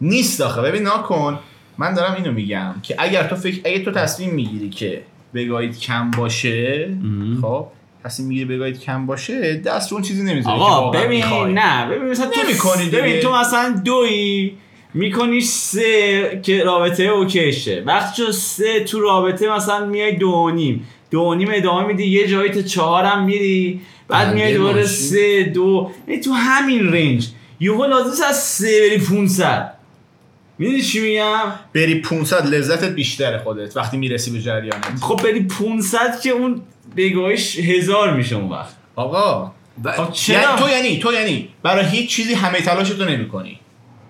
نیست 0.01 0.41
آخه. 0.41 0.61
ببین 0.63 0.87
نکن 0.87 1.39
من 1.79 1.95
دارم 1.95 2.15
اینو 2.15 2.33
میگم 2.33 2.75
که 2.83 2.95
اگر 2.99 3.29
تو 3.29 3.37
فکر 3.37 3.61
اگه 3.65 3.85
تو 3.85 3.91
تصمیم 3.91 4.31
می‌گیری 4.31 4.71
که 4.71 5.03
بگاهید 5.35 5.81
کم 5.81 6.11
باشه. 6.11 6.89
خب 7.43 7.67
تصمیم 8.05 8.29
می‌گیری 8.29 8.47
بگاهید 8.47 8.81
کم 8.81 9.07
باشه 9.07 9.57
دست 9.57 9.91
رو 9.91 9.95
اون 9.95 10.05
چیزی 10.05 10.23
نمی‌ذاری 10.23 10.57
که 10.57 10.65
آقا 10.65 10.91
ببین. 10.91 11.25
نه 11.59 11.87
ببین 11.87 12.11
مثلا 12.11 12.31
تو 12.31 12.41
نمی‌کنی 12.43 12.85
دیگه. 12.85 12.99
ببین 12.99 13.21
تو 13.21 13.33
مثلا 13.33 13.81
دوی 13.85 14.53
می‌کنی 14.95 15.41
سه 15.41 16.41
که 16.43 16.65
رابطه 16.65 17.03
اوکیشه. 17.03 17.83
وقتی 17.87 18.25
تو 18.25 18.33
سه 18.33 18.85
تو 18.85 19.01
رابطه 19.01 19.51
مثلا 19.51 19.87
میای 19.87 20.17
دو 20.17 20.29
و 20.29 20.51
نیم. 20.51 20.87
دو 21.11 21.21
و 21.21 21.35
نیم 21.35 21.49
ادامه 21.53 21.87
میدی 21.87 22.05
یه 22.05 22.27
جایی 22.27 22.51
تا 22.51 22.63
چهارم 22.63 23.25
میری. 23.25 23.81
بعد 24.09 24.35
میای 24.35 24.55
دوباره. 24.55 24.87
سه 24.87 25.43
دو. 25.43 25.91
یعنی 26.09 26.21
تو 26.21 26.33
همین 26.33 26.93
رنج. 26.93 27.29
یهو 27.61 27.85
لازم 27.85 28.25
از 28.25 28.43
سه 28.43 28.89
بری 28.89 28.99
500 28.99 29.75
می‌دونی 30.59 30.83
چی 30.83 31.01
میگم؟ 31.01 31.53
بری 31.75 32.01
500 32.01 32.47
لذتت 32.47 32.95
بیشتره 32.95 33.39
خودت 33.39 33.77
وقتی 33.77 33.97
می‌رسی 33.97 34.31
به 34.31 34.41
جریانت. 34.41 35.01
خب 35.01 35.21
بری 35.23 35.41
500 35.41 36.21
که 36.21 36.31
اون 36.31 36.63
بگاهش 36.97 37.59
هزار 37.59 38.17
میشه 38.17 38.37
اون 38.37 38.51
وقت. 38.51 38.75
آقا 38.97 39.53
خب 39.97 40.13
چرا؟ 40.13 40.41
یعنی 40.41 40.59
تو 40.59 40.69
یعنی 40.69 40.99
تو 40.99 41.13
یعنی. 41.13 41.49
برای 41.63 41.87
هیچ 41.87 42.11
چیزی 42.11 42.35
همه 42.35 42.61
تلاشتو 42.61 43.05
نمی‌کنی. 43.05 43.59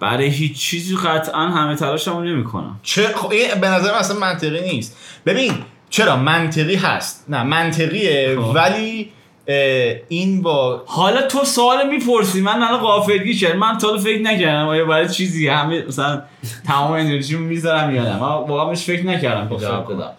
برای 0.05 0.29
هیچ 0.29 0.57
چیزی 0.57 0.97
قطعا 0.97 1.49
همه 1.49 1.77
تلاشمو 1.77 2.21
نمی‌کنم. 2.21 2.81
چه 2.83 3.03
خب 3.03 3.31
این 3.31 3.61
به 3.61 3.69
نظر 3.69 3.93
من 3.93 3.99
اصلا 3.99 4.19
منطقی 4.19 4.61
نیست. 4.61 4.97
ببین 5.27 5.53
چرا؟ 5.91 6.17
منطقی 6.17 6.75
هست. 6.75 7.25
نه 7.29 7.43
منطقیه 7.43 8.37
خب. 8.41 8.55
ولی 8.55 9.11
این 10.09 10.43
با 10.43 10.83
حالا 10.87 11.23
تو 11.23 11.45
سوال 11.45 11.89
می‌پرسی 11.91 12.41
من 12.41 12.63
الان 12.63 12.81
غافلگی 12.81 13.35
کردم 13.35 13.59
من 13.59 13.79
تا 13.79 13.89
حالا 13.89 14.01
فکر 14.01 14.23
نکردم 14.23 14.69
آیا 14.69 14.85
برای 14.85 15.09
چیزی 15.09 15.49
همه 15.49 15.85
مثلا 15.89 16.23
تمام 16.67 16.93
انرژیمو 16.93 17.47
می‌ذارم 17.47 17.95
یا 17.95 18.03
نه. 18.03 18.13
من 18.13 18.21
واقعا 18.21 18.65
بهش 18.65 18.85
فکر 18.85 19.07
نکردم. 19.07 19.49
که 19.49 19.55
خب 19.55 19.61
جواب. 19.61 19.95
بدم 19.95 20.11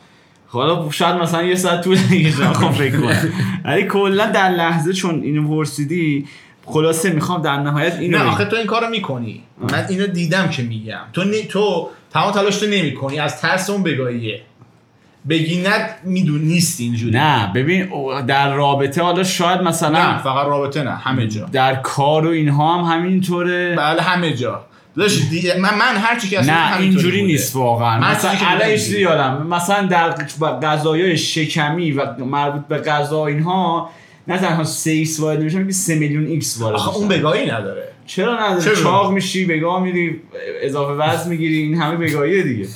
حالا 0.48 0.92
شاید 0.92 1.16
مثلا 1.16 1.44
یه 1.44 1.56
ساعت 1.56 1.84
طول 1.84 1.98
نکشه. 1.98 2.54
خب 2.62 2.72
فکر 2.72 3.02
کنم 3.02 3.34
ولی 3.66 3.84
کلا 3.84 4.26
در 4.26 4.50
لحظه 4.50 4.94
چون 4.94 5.24
اینو 5.24 5.48
پرسیدی 5.48 6.28
خلاصه 6.66 7.10
می‌خوام 7.10 7.42
در 7.42 7.58
نهایت 7.58 8.00
اینو 8.00 8.18
نه. 8.18 8.24
آخه 8.24 8.46
تو 8.46 8.56
این 8.56 8.66
کارو 8.66 8.90
می‌کنی. 8.90 9.44
من 9.72 9.86
اینو 9.90 10.08
دیدم 10.08 10.50
که 10.50 10.64
میگم. 10.64 11.02
تو 11.14 11.24
نی... 11.24 11.44
تو 11.44 11.90
تمام 12.14 12.32
تلاش 12.32 12.58
تو 12.58 12.66
نمی‌کنی. 12.66 13.20
از 13.20 13.42
ترس 13.42 13.70
اون 13.70 13.84
بگاهیه 13.84 14.42
بگی 15.30 15.62
نه 15.62 15.90
میدون 16.04 16.42
نیست 16.42 16.80
اینجوری. 16.80 17.18
نه 17.18 17.52
ببین 17.56 17.90
در 18.28 18.54
رابطه 18.54 19.04
حالا 19.04 19.24
شاید 19.24 19.62
مثلا 19.62 20.14
نه 20.14 20.18
فقط 20.18 20.48
رابطه 20.48 20.84
نه 20.84 20.96
همه 20.96 21.28
جا. 21.28 21.46
در 21.46 21.76
کار 21.76 22.26
و 22.26 22.30
اینها 22.30 22.78
هم 22.78 22.94
همینطوره. 22.94 23.76
بله 23.76 24.02
همه 24.02 24.34
جا. 24.34 24.66
من 25.60 25.76
من 25.76 25.98
هر 25.98 26.20
چی 26.20 26.30
که 26.30 26.40
اصلا 26.40 26.54
نه 26.54 26.78
اینجوری. 26.78 27.24
نیست 27.24 27.56
واقعا. 27.56 28.00
من 28.00 28.12
مثلا. 28.12 29.00
یادم. 29.00 29.48
مثلا 29.48 29.86
در 29.86 30.10
غذایای 30.62 31.18
شکمی 31.18 31.92
و 31.92 32.26
مربوط 32.26 32.62
به 32.68 32.78
غذا 32.78 33.26
اینها 33.26 33.90
نه 34.28 34.38
تنها 34.38 34.64
3 34.64 34.92
X 34.92 35.20
وارد 35.20 35.40
میشه 35.40 35.66
که 35.66 35.72
3 35.72 35.96
میلیون 35.96 36.26
X 36.28 36.62
وارد 36.62 36.76
آخه 36.76 36.98
اون. 36.98 37.08
به 37.08 37.25
گایی 37.25 37.52
نداره. 37.52 37.88
چرا 38.06 38.50
نداره؟ 38.50 38.76
چاق 38.76 39.12
میشی 39.12 39.46
به 39.46 39.71
گا 39.71 39.84
میری 39.84 40.22
اضافه 40.62 40.94
وزن 40.94 41.30
می‌گیری 41.30 41.58
این 41.58 41.82
همه 41.82 41.98
بگاهیه 41.98 42.44
دیگه. 42.44 42.68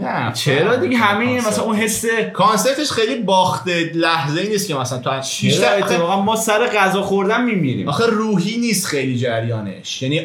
نه 0.00 0.32
چرا 0.32 0.76
دیگه 0.76 0.96
همه. 0.96 1.48
مثلا 1.48 1.64
اون 1.64 1.76
حس 1.76 2.04
کانسپتش 2.32 2.90
خیلی 2.90 3.22
باخته 3.22 3.90
لحظه 3.94 4.40
ای 4.40 4.48
نیست 4.48 4.68
که 4.68 4.74
مثلا 4.74 4.98
تو 4.98 5.10
آخه- 5.10 5.62
اتفاقا 5.78 6.22
ما 6.22 6.36
سر 6.36 6.66
غذا 6.66 7.02
خوردن 7.02 7.44
میمیریم. 7.44 7.88
آخه 7.88 8.06
روحی 8.06 8.56
نیست 8.56 8.86
خیلی 8.86 9.18
جریانش. 9.18 10.02
یعنی 10.02 10.24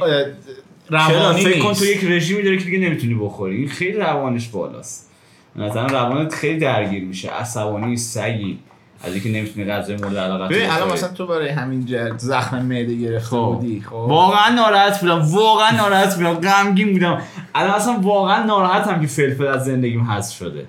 روانی 0.90 1.44
فکر 1.44 1.60
کن 1.60 1.74
تو 1.74 1.86
یک 1.86 2.04
رژیمی 2.04 2.44
داری 2.44 2.58
که 2.58 2.66
دیگه 2.66 2.78
نمی‌تونی 2.78 3.14
بخوری. 3.14 3.56
این 3.58 3.68
خیلی 3.68 3.98
روانش 3.98 4.48
بالاست. 4.48 5.10
مثلا 5.56 5.86
روانت 5.86 6.34
خیلی 6.34 6.60
درگیر 6.60 7.04
میشه. 7.04 7.30
عصبانی 7.30 7.98
سگی. 7.98 8.60
از 9.04 9.14
اینکه 9.14 9.30
نمی‌تونی 9.30 9.72
غذای 9.72 9.96
مورد 9.96 10.18
علاقت 10.18 10.52
ببین 10.52 10.70
الان. 10.70 10.92
مثلا 10.94 11.10
تو 11.10 11.28
برای 11.28 11.50
همین 11.50 11.86
جر- 11.86 12.18
زخم 12.18 12.66
معده 12.66 12.96
گرفته 12.96 13.28
خب. 13.30 13.38
بودی 13.38 13.82
خب 13.82 13.94
واقعا 13.94 14.56
ناراحت 14.56 15.02
بودم 15.02 15.22
واقعا 15.22 15.72
ناراحت 15.78 16.16
بودم 16.16 16.34
غمگین 16.34 16.92
بودم 16.94 17.22
الان 17.56 17.72
اصلا 17.74 18.00
واقعا 18.02 18.44
ناراحتم 18.44 19.02
که 19.02 19.08
فلفل 19.08 19.48
از 19.48 19.66
زندگیم 19.66 20.04
حذف 20.04 20.38
شده 20.38 20.66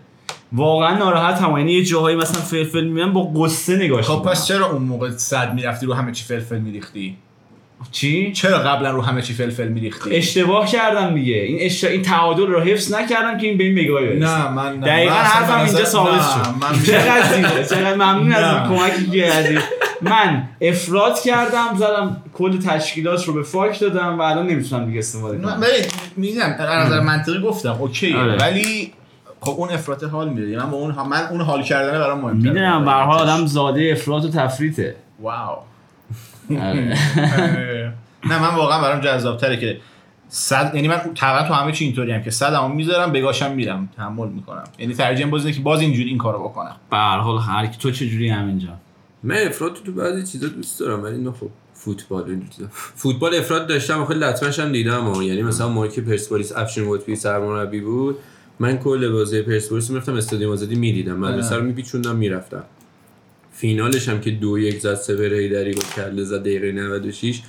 واقعا 0.52 0.98
ناراحتم 0.98 1.58
یعنی 1.58 1.72
یه 1.72 1.84
جاهایی 1.84 2.16
مثلا 2.16 2.40
فلفل 2.40 2.84
می‌بینم 2.84 3.12
با 3.12 3.22
قصه 3.36 3.76
نگاش 3.76 4.04
خب. 4.04 4.22
پس 4.22 4.46
چرا 4.46 4.70
اون 4.70 4.82
موقع 4.82 5.10
صد 5.10 5.54
می‌رفتی 5.54 5.86
رو 5.86 5.94
همه 5.94 6.12
چی 6.12 6.24
فلفل 6.24 6.58
میریختی 6.58 7.16
چی؟ 7.92 8.32
چرا 8.32 8.58
قبلا 8.58 8.90
رو 8.90 9.02
همه 9.02 9.22
چی 9.22 9.34
فلفل 9.34 9.68
میریختی؟ 9.68 10.16
اشتباه 10.16 10.66
کردم 10.66 11.14
دیگه. 11.14 11.34
این 11.34 11.58
اش... 11.60 11.84
این 11.84 12.02
تعادل 12.02 12.46
رو 12.46 12.60
حفظ 12.60 12.94
نکردم 12.94 13.38
که 13.38 13.46
این 13.46 13.58
به 13.58 13.64
این 13.64 13.74
بگاهی 13.74 14.06
برسه. 14.06 14.38
نه 14.38 14.50
من 14.50 14.76
نه. 14.76 14.86
دقیقا 14.86 15.14
من 15.14 15.20
حرفم 15.20 15.60
اینجا 15.60 15.84
ثابت 15.84 16.20
شد. 16.20 16.48
من 16.62 16.82
چقدر 16.82 17.22
زیبا. 17.34 17.62
چقدر 17.62 17.94
ممنون 17.94 18.32
از 18.32 18.68
کمکی 18.68 19.10
که 19.10 19.20
کردی. 19.20 19.58
من 20.02 20.48
افراد 20.60 21.20
کردم 21.20 21.76
زدم 21.76 22.22
کل 22.34 22.58
تشکیلات 22.58 23.24
رو 23.24 23.32
به 23.32 23.42
فاک 23.42 23.80
دادم 23.80 24.18
و 24.18 24.22
الان 24.22 24.46
نمی‌تونم 24.46 24.86
دیگه 24.86 24.98
استفاده 24.98 25.38
کنم. 25.38 25.62
می‌دونم 26.16 26.56
از 26.58 26.86
نظر 26.86 27.00
منطقی 27.00 27.40
گفتم 27.40 27.76
اوکی 27.80 28.14
آره. 28.14 28.36
ولی 28.36 28.92
خب 29.40 29.54
اون 29.58 29.70
افراط 29.70 30.04
حال 30.04 30.28
میده. 30.28 30.58
من 30.58 30.70
با 30.70 30.76
اون 30.76 30.94
من 31.10 31.26
اون 31.30 31.40
حال 31.40 31.62
کردن 31.62 31.98
برام 31.98 32.20
مهمه 32.20 32.36
می‌دونم 32.36 32.84
به 32.84 32.90
هر 32.90 33.02
حال 33.02 33.18
آدم 33.18 33.46
زاده 33.46 33.90
افراط 33.92 34.24
و 34.24 34.28
تفریطه. 34.28 34.96
واو. 35.20 35.58
نه 36.50 38.42
من 38.42 38.54
واقعا 38.56 38.82
برام 38.82 39.00
جذاب 39.00 39.36
تره 39.36 39.56
که 39.56 39.80
صد 40.28 40.72
یعنی 40.74 40.88
من 40.88 41.00
تقریبا 41.14 41.48
تو 41.48 41.54
همه 41.54 41.72
چی 41.72 41.84
اینطوری 41.84 42.12
هم 42.12 42.22
که 42.22 42.30
صدمو 42.30 42.68
می‌ذارم 42.68 43.12
بگاشم 43.12 43.52
میرم 43.52 43.88
تحمل 43.96 44.28
می‌کنم. 44.28 44.64
یعنی 44.78 44.94
ترجیحاً 44.94 45.30
باز 45.30 45.46
که 45.46 45.60
باز 45.60 45.80
اینجوری 45.80 46.08
این 46.08 46.18
کارو 46.18 46.38
بکنم. 46.38 46.76
به 46.90 46.96
هر 46.96 47.18
حال 47.18 47.38
هر 47.38 47.66
کی 47.66 47.78
تو 47.78 47.90
چجوری 47.90 48.28
همینجا 48.28 48.68
من 49.22 49.36
افراد 49.46 49.74
تو 49.86 49.92
بعضی 49.92 50.26
چیزا 50.26 50.48
دوست 50.48 50.80
دارم 50.80 51.02
ولی 51.02 51.18
نه 51.18 51.30
خب 51.30 51.48
فوتبال 51.74 52.40
فوتبال 52.94 53.34
افراد 53.34 53.66
داشتم 53.66 54.04
خیلی 54.04 54.20
لطمش 54.20 54.58
هم 54.58 54.72
دیدم. 54.72 55.04
ها. 55.04 55.22
یعنی 55.22 55.42
مثلا 55.42 55.68
موقعی 55.68 55.90
که 55.90 56.00
پرسپولیس 56.00 56.52
افشین 56.52 56.92
قطبی 56.92 57.16
سرمربی 57.16 57.80
بود 57.80 58.18
من 58.60 58.78
کل 58.78 59.12
بازی 59.12 59.42
پرسپولیس 59.42 59.90
می‌رفتم 59.90 60.14
استادیوم 60.14 60.52
آزادی 60.52 60.74
می‌دیدم. 60.74 61.16
مدرسه 61.16 61.56
رو 61.56 61.62
میپیچوندم 61.62 62.16
می‌رفتم. 62.16 62.62
فینالش 63.60 64.08
هم 64.08 64.20
که 64.20 64.30
دو 64.30 64.58
یک 64.58 64.80
زد 64.80 64.94
سپر 64.94 65.34
هیدری 65.34 65.74
با 65.74 65.82
کله 65.96 66.24
زد 66.24 66.40
دقیقه 66.40 66.72
96 66.72 67.42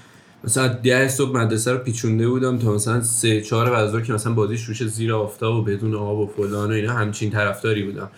مثلا 0.44 0.68
ده 0.68 1.08
صبح 1.08 1.38
مدرسه 1.38 1.72
رو 1.72 1.78
پیچونده 1.78 2.28
بودم 2.28 2.58
تا 2.58 2.74
مثلا 2.74 3.02
سه 3.02 3.42
چهار 3.42 3.70
بعد 3.70 4.04
که 4.04 4.14
مثلا 4.14 4.34
بازیش 4.34 4.64
روش 4.64 4.84
زیر 4.84 5.14
آفتاب 5.14 5.56
و 5.56 5.62
بدون 5.62 5.96
آب 5.96 6.20
و 6.20 6.28
فلان 6.38 6.70
و 6.70 6.74
اینا 6.74 6.94
همچین 6.94 7.30
طرفداری 7.30 7.84
بودم. 7.84 8.10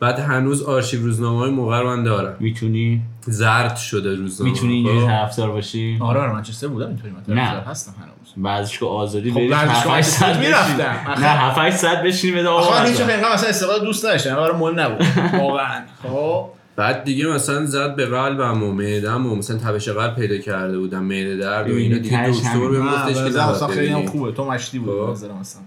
بعد 0.00 0.18
هنوز 0.18 0.62
آرشیو 0.62 1.02
روزنامه 1.02 1.38
های 1.38 1.50
موقع 1.50 1.80
رو 1.80 1.96
من 1.96 2.02
دارم. 2.02 2.36
می‌تونی؟ 2.40 3.02
زرد 3.26 3.76
شده 3.76 4.14
روزنامه. 4.14 4.52
می‌تونی 4.52 4.74
اینجوری 4.74 5.00
خب؟ 5.00 5.06
طرفدار 5.06 5.50
باشی؟ 5.50 5.98
آره 6.00 6.20
آره 6.20 6.32
منچستر 6.32 6.68
بودم 6.68 6.86
اینطوری 6.86 7.12
من 7.12 7.34
نه. 7.34 7.46
طرفدار 7.46 7.70
هستم 7.70 7.94
هنوز. 8.00 8.46
ورزشگاه 8.46 8.90
آزادی 8.90 9.30
خب، 9.30 9.36
ورزشگاه 9.36 9.66
7 9.68 9.86
آزادی 9.86 10.02
ساعت 10.02 10.36
می‌رفتم. 10.36 11.22
نه 11.22 11.28
7 11.28 11.76
ساعت 11.76 12.02
بشینی 12.02 12.32
بده 12.38 12.48
آقا. 12.48 12.82
هیچ. 12.82 13.00
وقت 13.00 13.10
اینقدر 13.10 13.34
مثلا 13.34 13.48
استقلال 13.48 13.84
دوست 13.84 14.06
نداشتم 14.06 14.36
برای 14.36 14.56
مهم 14.56 14.80
نبود. 14.80 15.06
واقعا. 15.42 15.82
خب؟ 16.02 16.46
بعد 16.76 17.04
دیگه 17.04 17.26
مثلا 17.26 17.66
زد 17.66 17.96
به 17.96 18.06
قلبم 18.06 18.62
و 18.62 18.72
معدم 18.72 19.26
و 19.26 19.36
مثلا 19.36 19.56
تبش 19.56 19.88
قلب 19.88 20.16
پیدا 20.16 20.38
کرده 20.38 20.78
بودم 20.78 21.02
معده 21.02 21.36
درد 21.36 21.70
و 21.70 21.74
اینا 21.74 21.98
دیگه 21.98 22.28
دکتر. 22.28 22.58
بهم 22.58 22.88
گفتش 22.88 23.14
که 23.14 23.38
نباید 23.40 23.74
خیلی 23.74 23.92
هم. 23.92 24.06
خوبه 24.06 24.32
تو 24.32 24.44
مشتی 24.44 24.78
بود 24.78 25.06
خب. 25.06 25.10
مثلا 25.10 25.60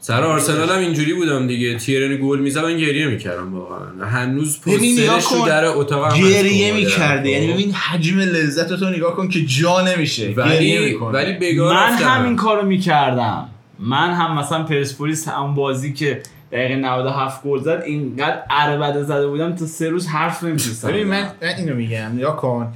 سر 0.00 0.22
آرسنال 0.22 0.68
هم 0.68 0.78
اینجوری 0.78 1.14
بودم 1.14 1.46
دیگه 1.46 1.78
تیرن 1.78 2.18
گل 2.22 2.38
می‌زد 2.38 2.64
من 2.64 2.76
گریه 2.76 3.06
می‌کردم 3.06 3.54
واقعا 3.54 4.06
هنوز 4.06 4.60
پوسترش 4.60 5.24
رو. 5.24 5.46
در 5.46 5.64
اتاقم 5.64 6.20
گریه 6.20 6.74
می‌کرده 6.74 7.30
یعنی 7.30 7.52
ببین 7.52 7.72
حجم 7.72 8.18
لذت 8.18 8.72
تو 8.72 8.90
نگاه 8.90 9.16
کن 9.16 9.28
که 9.28 9.44
جا 9.46 9.80
نمیشه 9.80 10.34
ولی 10.36 10.96
ولی 11.12 11.58
من. 11.60 11.92
همین 11.92 12.36
کارو 12.36 12.66
می‌کردم 12.66 13.48
من 13.78 14.14
هم 14.14 14.38
مثلا 14.38 14.62
پرسپولیس 14.62 15.28
هم 15.28 15.54
بازی 15.54 15.92
که 15.92 16.22
دقیقه 16.52 16.76
97 16.76 17.42
گل 17.42 17.60
زد 17.60 17.82
اینقدر 17.86 18.42
عربده 18.50 19.02
زده 19.02 19.26
بودم 19.26 19.54
تا 19.54 19.66
سه 19.66 19.88
روز 19.88 20.06
حرف 20.06 20.42
نمی‌تونستم 20.42 20.88
ببین 20.88 21.06
من, 21.06 21.30
اینو 21.58 21.74
میگم 21.74 22.12
نگاه 22.14 22.36
کن. 22.36 22.72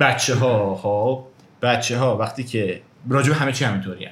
بچه 0.00 0.34
ها 0.34 0.74
خب؟ 0.74 1.24
بچه 1.62 1.98
ها 1.98 2.16
وقتی 2.16 2.44
که 2.44 2.80
راجع 3.08 3.28
به 3.28 3.34
همه 3.34 3.52
چی 3.52 3.64
همینطوریه 3.64 4.10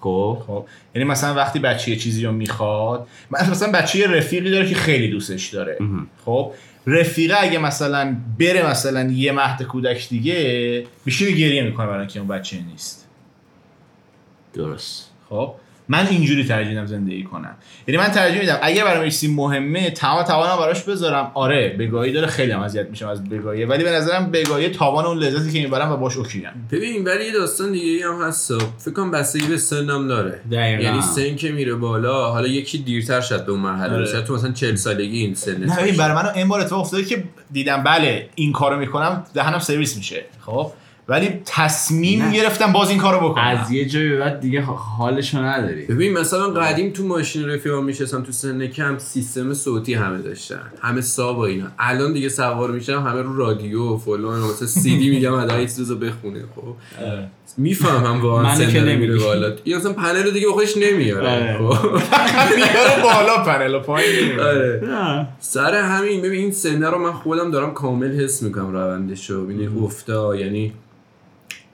خب؟ 0.00 0.42
خب؟ 0.46 0.66
یعنی 0.94 1.08
مثلا 1.08 1.34
وقتی 1.34 1.58
بچه 1.58 1.90
یه 1.90 1.96
چیزی 1.96 2.24
رو 2.24 2.32
می‌خواد 2.32 3.06
مثلا 3.30 3.72
بچه 3.72 3.98
یه 3.98 4.06
رفیقی 4.06 4.50
داره 4.50 4.68
که 4.68 4.74
خیلی 4.74 5.08
دوستش 5.08 5.48
داره. 5.48 5.78
خب؟ 6.24 6.52
رفیقه 6.86 7.36
اگه 7.40 7.58
مثلا 7.58 8.16
بره 8.38 8.70
مثلا 8.70 9.10
یه 9.10 9.32
مهد 9.32 9.62
کودک 9.62 10.08
دیگه 10.08 10.86
بیشتر 11.04 11.30
گریه 11.30 11.62
می‌کنه 11.62 11.86
برای 11.86 11.98
اینکه 11.98 12.18
اون 12.18 12.28
بچه 12.28 12.56
نیست. 12.70 13.08
درست. 14.54 15.10
خب؟ 15.28 15.54
من 15.88 16.06
اینجوری 16.06 16.44
ترجیح 16.44 16.68
میدم 16.68 16.86
زندگی 16.86 17.22
کنم. 17.22 17.56
یعنی 17.86 17.98
من 17.98 18.08
ترجیح 18.08 18.40
میدم 18.40 18.58
اگه 18.62 18.84
برام 18.84 19.04
یه 19.04 19.10
چیزی 19.10 19.34
مهمه 19.34 19.90
تمام 19.90 20.22
توانم 20.22 20.56
براش 20.56 20.82
بذارم. 20.82 21.30
آره 21.34 21.76
بگاهی 21.78 22.12
داره 22.12 22.26
خیلی 22.26 22.52
هم 22.52 22.60
اذیت 22.60 22.90
میشم 22.90 23.08
از 23.08 23.24
بگاهی. 23.24 23.64
ولی 23.64 23.84
به 23.84 23.90
نظرم 23.90 24.30
بگاهی 24.30 24.68
تاوان 24.68 25.04
اون 25.04 25.18
لذتی 25.18 25.52
که 25.52 25.58
می‌برم 25.60 25.92
و 25.92 25.96
باش 25.96 26.16
اوکیم 26.16 26.42
ببین 26.72 27.04
ولی 27.04 27.24
یه 27.24 27.32
داستان 27.32 27.72
دیگه 27.72 28.06
هم 28.06 28.22
هست. 28.22 28.52
فکر 28.78 28.94
کنم 28.94 29.10
بستگی 29.10 29.46
به 29.46 29.56
سنم 29.56 30.08
داره. 30.08 30.40
دقیقاً. 30.52 30.82
یعنی 30.82 31.02
سن 31.02 31.36
که 31.36 31.52
میره 31.52 31.74
بالا 31.74 32.30
حالا 32.30 32.46
یکی 32.46 32.78
دیرتر 32.78 33.20
شاید 33.20 33.46
به 33.46 33.52
اون 33.52 33.60
مرحله. 33.60 33.94
آره. 33.94 34.22
تو 34.22 34.34
مثلا 34.34 34.52
40 34.52 34.76
سالگی 34.76 35.18
این 35.18 35.34
سن 35.34 35.64
نه 35.64 35.76
ببین 35.76 35.96
برای 35.96 36.14
من 36.14 36.28
این 36.34 36.48
بار 36.48 36.60
اتفاق 36.60 36.80
افتاده 36.80 37.04
که 37.04 37.24
دیدم 37.52 37.82
بله 37.82 38.28
این 38.34 38.52
کارو 38.52 38.78
می‌کنم 38.78 39.24
دهنم 39.34 39.58
سرویس 39.58 39.96
میشه. 39.96 40.24
خب؟ 40.46 40.72
ولی 41.08 41.28
تصمیم 41.44 42.22
نه. 42.22 42.32
گرفتم 42.36 42.72
باز 42.72 42.90
این 42.90 42.98
کارو 42.98 43.28
بکنم 43.28 43.44
از 43.44 43.70
یه 43.70 43.84
جایی 43.84 44.08
به 44.08 44.18
بعد 44.18 44.40
دیگه 44.40 44.60
حالشو 44.62 45.38
نداری 45.38 45.86
ببین 45.86 46.12
مثلا 46.18 46.50
قدیم 46.50 46.90
تو 46.92 47.06
ماشین 47.06 47.48
رفیقا 47.48 47.80
میشستم 47.80 48.22
تو 48.22 48.32
سن 48.32 48.66
کم 48.66 48.98
سیستم 48.98 49.54
صوتی 49.54 49.94
همه 49.94 50.18
داشتن 50.18 50.60
همه 50.82 51.00
ساب 51.00 51.38
و 51.38 51.40
اینا 51.40 51.66
الان 51.78 52.12
دیگه 52.12 52.28
سوار 52.28 52.70
میشم 52.70 53.02
همه 53.02 53.22
رو 53.22 53.36
رادیو 53.36 53.82
و 53.82 53.98
فلان 53.98 54.40
و 54.40 54.52
مثلا 54.52 54.68
سی 54.78 54.98
دی 54.98 55.10
میگم 55.10 55.60
یه 55.60 55.66
چیزو 55.66 55.96
بخونه 55.96 56.40
خب 56.56 56.74
می‌فهمم 57.58 58.22
واقعا 58.22 58.54
سن 58.56 58.66
که 58.72 58.80
داره 58.80 58.92
نمیگی. 58.92 59.12
میره 59.12 59.24
بالا 59.24 59.52
این 59.64 59.76
مثلا 59.76 59.92
پنل 59.92 60.22
رو 60.22 60.30
دیگه 60.30 60.46
به 60.46 60.52
خودش 60.52 60.76
نمیاره 60.76 61.28
آره. 61.28 61.58
خب 61.58 61.86
میاره 62.56 63.02
بالا 63.02 63.44
پنل 63.44 63.74
و 63.74 63.80
پایین 63.80 64.24
نمیاره. 64.24 64.94
آره. 64.96 65.26
سر 65.40 65.74
همین 65.74 66.22
ببین 66.22 66.40
این 66.40 66.52
سنه 66.52 66.90
رو 66.90 66.98
من 66.98 67.12
خودم 67.12 67.50
دارم 67.50 67.74
کامل 67.74 68.20
حس 68.20 68.42
می‌کنم 68.42 68.72
روندش 68.72 69.30
رو 69.30 69.44
ببین 69.44 69.68
افتا 69.84 70.36
یعنی 70.36 70.72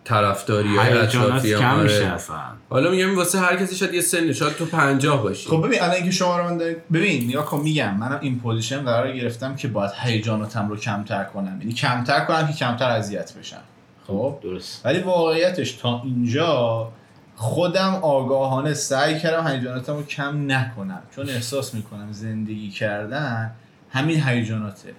طرفداری 0.05 0.77
های 0.77 0.93
اطرافی 0.93 1.55
کم 1.55 1.79
میشه 1.79 1.97
آره. 1.97 2.07
اصلا. 2.07 2.37
حالا 2.71 2.91
میگم 2.91 3.17
واسه 3.17 3.39
هر 3.39 3.57
کسی 3.57 3.77
شاید 3.77 3.95
یه 3.95 4.01
سنی 4.01 4.35
شاید 4.35 4.55
تو 4.55 4.67
پنجاه 4.67 5.23
باشی. 5.23 5.49
خب 5.49 5.67
ببین 5.67 5.83
الان 5.83 5.95
اینکه 5.95 6.11
شما 6.11 6.39
رو 6.39 6.45
من 6.45 6.59
دارید 6.59 6.89
ببین 6.93 7.29
نگاه 7.29 7.45
کن 7.45 7.61
میگم 7.61 7.97
منم 7.97 8.19
این 8.23 8.41
position 8.41 8.85
قرار 8.85 9.13
گرفتم 9.13 9.57
که 9.57 9.69
باید 9.69 9.91
هیجاناتم 10.03 10.69
رو 10.69 10.77
کمتر 10.77 11.25
کنم. 11.25 11.57
یعنی 11.61 11.73
کمتر 11.73 12.25
کنم 12.25 12.47
که 12.47 12.53
کمتر 12.53 12.91
اذیت 12.91 13.33
بشم. 13.33 13.61
خب؟ 14.07 14.39
درست. 14.43 14.87
ولی 14.87 15.01
واقعیتش 15.01 15.73
تا 15.73 16.03
اینجا 16.05 16.89
خودم 17.37 17.95
آگاهانه 18.03 18.75
سعی 18.75 19.21
کردم 19.21 19.47
هیجاناتم 19.47 19.97
رو 19.97 20.03
کم 20.03 20.53
نکنم. 20.53 21.03
چون 21.17 21.29
احساس 21.29 21.75
می‌کنم 21.75 22.13
زندگی 22.13 22.71
کردن 22.71 23.51
همین 23.91 24.23
هیجاناته. 24.23 24.93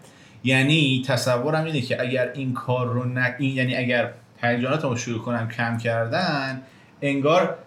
یعنی 0.43 1.03
تصورم 1.07 1.65
اینه 1.65 1.81
که 1.81 2.01
اگر 2.01 2.31
این 2.33 2.53
کار 2.53 2.87
رو 2.87 3.03
نه 3.03 3.35
این 3.39 3.55
یعنی 3.55 3.75
اگر 3.75 4.11
هیجاناتم 4.49 4.89
رو 4.89 4.95
شروع 4.95 5.19
کنم 5.19 5.49
کم 5.57 5.77
کردن 5.77 6.61
انگار 7.01 7.57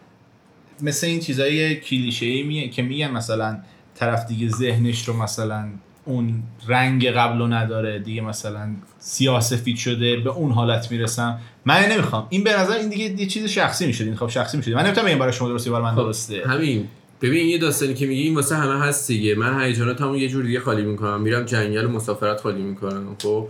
مثل 0.82 1.06
این 1.06 1.20
چیزای 1.20 1.76
کلیشه‌ای 1.76 2.42
میه 2.42 2.68
که 2.68 2.82
میگن 2.82 3.11
مثلا 3.11 3.58
طرف 3.94 4.26
دیگه 4.26 4.49
ذهنش 4.49 5.08
رو 5.08 5.23
مثلا 5.23 5.68
اون 6.04 6.42
رنگ 6.68 7.06
قبل 7.06 7.38
رو 7.38 7.47
نداره 7.47 7.99
دیگه 7.99 8.20
مثلا 8.23 8.68
سیاسفید 8.99 9.76
شده 9.76 10.16
به 10.16 10.30
اون 10.30 10.52
حالت 10.52 10.90
می‌رسم. 10.90 11.38
من 11.64 11.85
نمی‌خوام. 11.85 12.26
این 12.30 12.44
به 12.44 12.58
نظر 12.58 12.73
این 12.73 12.88
دیگه 12.88 13.20
یه 13.20 13.26
چیز 13.26 13.44
شخصی 13.44 13.87
میشه 13.87 14.04
این 14.04 14.16
خب 14.16 14.28
شخصی 14.28 14.56
میشه 14.56 14.75
من 14.75 14.85
نمی‌تونم 14.85 15.06
بگم 15.06 15.18
برای 15.18 15.32
شما 15.32 15.49
درسته 15.49 15.70
برای 15.70 15.82
من 15.82 15.90
خب، 15.90 15.97
درسته. 15.97 16.42
همین. 16.47 16.88
ببین 17.23 17.47
یه 17.47 17.58
داستانی 17.58 17.94
که 17.94 18.06
میگی 18.06 18.23
این 18.23 18.35
واسه 18.35 18.56
همه 18.56 18.80
هست 18.85 19.08
دیگه. 19.08 19.35
من 19.35 19.62
هیجاناتمو 19.62 20.16
یه 20.16 20.28
جور 20.28 20.44
دیگه 20.44 20.61
خالی 20.61 20.82
می‌کنم. 20.82 21.20
میرم 21.20 21.44
جنگل 21.44 21.85
و 21.85 21.88
مسافرت 21.88 22.40
خالی 22.40 22.62
می‌کنم. 22.62 23.16
خب؟ 23.23 23.49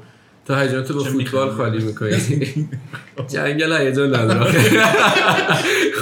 تو 0.49 0.55
هیجانتو 0.55 0.95
با 0.95 1.03
چه 1.05 1.11
فوتبال؟ 1.11 1.51
خالی 1.51 1.85
می‌کنی؟ 1.85 2.13
جنگل 3.33 3.73
هیجان 3.73 4.15
نداره 4.15 4.51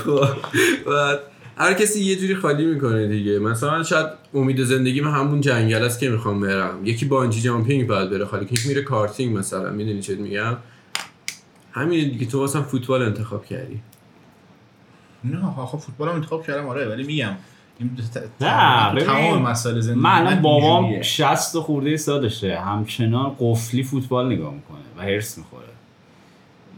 خب 0.05 0.27
بعد 0.87 1.21
هر 1.57 1.75
کسی 1.75 2.01
یه 2.01 2.17
جوری 2.17 2.35
خالی 2.35 2.65
می‌کنه 2.65 3.07
دیگه. 3.07 3.39
مثلا 3.39 3.83
شاید 3.83 4.07
امید 4.35 4.65
زندگی 4.65 5.01
من 5.01 5.11
همون 5.11 5.41
جنگل 5.41 5.83
است 5.83 6.01
که 6.01 6.09
می‌خوام 6.11 6.41
برم. 6.41 6.79
یکی 6.85 7.05
بانجی 7.07 7.41
جامپینگ 7.41 7.87
باید 7.87 8.11
بره 8.11 8.25
خالی 8.25 8.45
یکی 8.45 8.69
میره 8.69 8.83
کارتینگ 8.83 9.37
مثلا. 9.39 9.71
می‌دونی 9.71 10.01
چه 10.03 10.15
میگم؟ 10.15 10.57
همین 11.73 12.09
دیگه. 12.11 12.27
تو 12.27 12.39
واسه 12.41 12.63
فوتبال 12.63 13.03
انتخاب 13.03 13.45
کردی. 13.47 13.81
نه 15.25 15.47
آخه 15.59 15.79
فوتبال 15.79 16.09
هم 16.09 16.15
انتخاب 16.15 16.47
کردم 16.47 16.67
آره. 16.69 16.89
ولی 16.89 17.03
میگم. 17.03 17.37
نه، 18.41 19.05
تمام 19.05 19.43
مسائل 19.43 19.81
زندگی 19.81 20.01
من 20.01 20.43
بابام 20.43 20.85
اینجوریه. 20.85 21.03
60 21.03 21.59
خورده 21.59 21.97
سالشه 21.97 22.59
همچنان 22.59 23.37
قفلی 23.41 23.83
فوتبال 23.83 24.33
نگاه 24.33 24.55
می‌کنه 24.55 24.79
و 24.99 25.03
هرس 25.03 25.39
می‌خوره. 25.39 25.63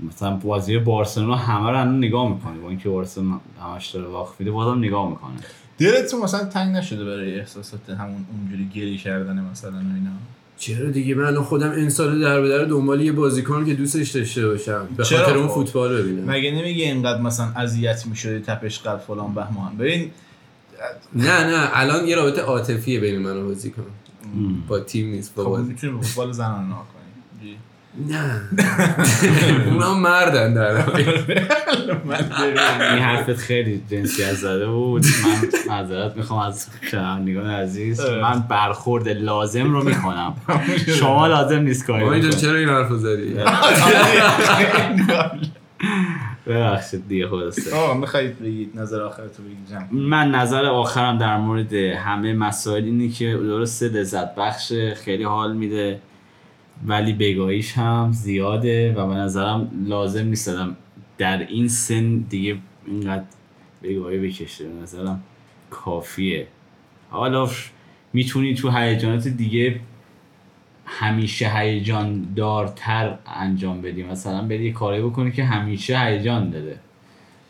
مثلا 0.08 0.36
بازی 0.36 0.78
بارسلونا 0.78 1.36
همه 1.36 1.70
رو 1.70 1.84
نگاه 1.84 2.28
می‌کنه 2.28 2.58
با 2.58 2.68
اینکه 2.68 2.88
بارسلونا 2.88 3.40
همش 3.62 3.86
داره 3.86 4.06
باخت 4.06 4.34
میده 4.40 4.50
بازم 4.50 4.78
نگاه 4.78 5.08
می‌کنه. 5.08 5.36
دلت 5.78 6.10
تو 6.10 6.18
مثلا 6.18 6.44
تنگ 6.44 6.76
نشده 6.76 7.04
برای 7.04 7.40
احساسات 7.40 7.90
همون 7.90 8.26
اونجوری 8.32 8.68
گری 8.74 8.98
کردن 8.98 9.44
مثلا 9.50 9.70
و 9.70 9.74
اینا؟ 9.74 10.10
چرا 10.58 10.90
دیگه؟ 10.90 11.14
من 11.14 11.24
الان 11.24 11.44
خودم 11.44 11.70
این 11.70 11.90
سال 11.90 12.20
در 12.20 12.40
به 12.40 12.48
در 12.48 12.64
دنبال 12.64 13.00
یه 13.00 13.12
بازیکن 13.12 13.66
که 13.66 13.74
دوستش 13.74 14.10
داشته 14.10 14.46
باشم. 14.46 14.88
به 14.96 15.04
خاطر 15.04 15.36
اون 15.36 15.48
خب؟ 15.48 15.54
فوتبال 15.54 16.02
ببینم. 16.02 16.30
مگه 16.30 16.50
نمیگه 16.50 16.84
اینقدر 16.84 17.20
مثلا 17.20 17.46
اذیت 17.56 18.06
می‌شدی 18.06 18.38
تپش 18.38 18.80
قلب 18.80 18.98
فلان 18.98 19.34
بهمان؟ 19.34 19.76
ببین 19.76 20.10
نه 21.14 21.44
نه 21.46 21.70
الان 21.72 22.08
یه 22.08 22.16
رابطه 22.16 22.42
عاطفیه 22.42 23.00
بین 23.00 23.18
من 23.18 23.36
و 23.36 23.44
بازیکن 23.44 23.86
با 24.68 24.80
تیم 24.80 25.10
نیست 25.10 25.34
با 25.34 25.44
خب 25.44 25.50
بازی. 25.50 25.68
می‌تونی 25.68 25.92
به 25.92 26.00
فوتبال 26.00 26.32
زنانه 26.32 26.66
نگاه 26.66 26.78
کنی 26.78 26.98
نه. 28.08 28.40
اونا 29.72 29.94
مردن 29.94 30.54
در. 30.54 30.90
این 32.92 33.02
حرفت 33.02 33.36
خیلی 33.36 33.82
جنسیت 33.90 34.32
زده 34.34 34.66
بود. 34.66 35.04
من 35.04 35.48
معذرت 35.74 36.16
می‌خوام 36.16 36.40
از 36.40 36.66
شنوندگان 36.90 37.50
عزیز. 37.50 38.00
من 38.00 38.44
برخورد 38.48 39.08
لازم 39.08 39.72
رو 39.72 39.84
می‌کنم. 39.84 40.34
شما 40.98 41.26
لازم 41.26 41.58
نیست 41.58 41.86
کاری 41.86 42.04
ما 42.04 42.12
اینجا 42.12 42.28
بکنید. 42.28 42.42
چرا 42.42 42.58
این 42.58 42.68
حرف 42.68 42.88
رو 42.88 42.98
زدی 42.98 43.36
ببخشید 46.48 47.08
دیگه 47.08 47.28
خلاصه 47.28 47.76
آقا 47.76 47.94
می‌خواید 47.94 48.38
بگید 48.38 48.80
نظر 48.80 49.00
آخرتو 49.00 49.42
بگید 49.42 49.68
جمع 49.70 49.86
من 49.92 50.30
نظر 50.30 50.64
آخرم 50.64 51.18
در 51.18 51.38
مورد 51.38 51.72
همه 51.74 52.32
مسائل 52.32 52.84
اینه 52.84 53.08
که 53.08 53.32
درسته 53.36 53.88
لذت 53.88 54.34
بخش 54.34 54.72
خیلی 54.72 55.24
حال 55.24 55.56
میده 55.56 56.00
ولی 56.86 57.12
بگاهیش 57.12 57.72
هم 57.72 58.12
زیاده 58.12 58.92
و 58.92 59.06
به 59.06 59.14
نظرم 59.14 59.70
لازم 59.86 60.26
نیست 60.26 60.48
آدم 60.48 60.76
در 61.18 61.46
این 61.46 61.68
سن 61.68 62.16
دیگه 62.16 62.58
اینقدر 62.86 63.24
بگاهی 63.82 64.18
بکشه. 64.18 64.64
به 64.64 64.82
نظرم 64.82 65.22
کافیه. 65.70 66.46
حالا 67.10 67.48
می‌تونی 68.12 68.54
تو 68.54 68.70
هیجانات 68.70 69.28
دیگه 69.28 69.80
همیشه 70.88 71.48
هیجان 71.48 72.26
دارتر 72.36 73.18
انجام 73.26 73.82
بدی 73.82 74.02
مثلا 74.02 74.42
بری 74.42 74.64
یه 74.64 74.72
کاری 74.72 75.02
بکنی 75.02 75.32
که 75.32 75.44
همیشه 75.44 75.98
هیجان 75.98 76.50
داده. 76.50 76.78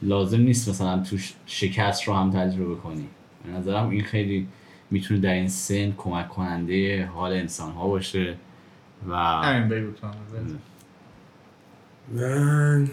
لازم 0.02 0.40
نیست 0.40 0.68
مثلا 0.68 1.02
تو 1.02 1.16
شکست 1.46 2.02
رو 2.04 2.14
هم 2.14 2.30
تجربه 2.30 2.74
کنی. 2.74 3.08
به 3.44 3.50
نظرم 3.52 3.88
این 3.88 4.02
خیلی 4.02 4.48
می‌تونه 4.90 5.20
در 5.20 5.32
این 5.32 5.48
سن 5.48 5.92
کمک 5.96 6.28
کننده 6.28 7.06
حال 7.06 7.32
انسان 7.32 7.72
ها 7.72 7.88
باشه 7.88 8.34
و 9.08 9.14
همین 9.16 9.68
من 12.14 12.88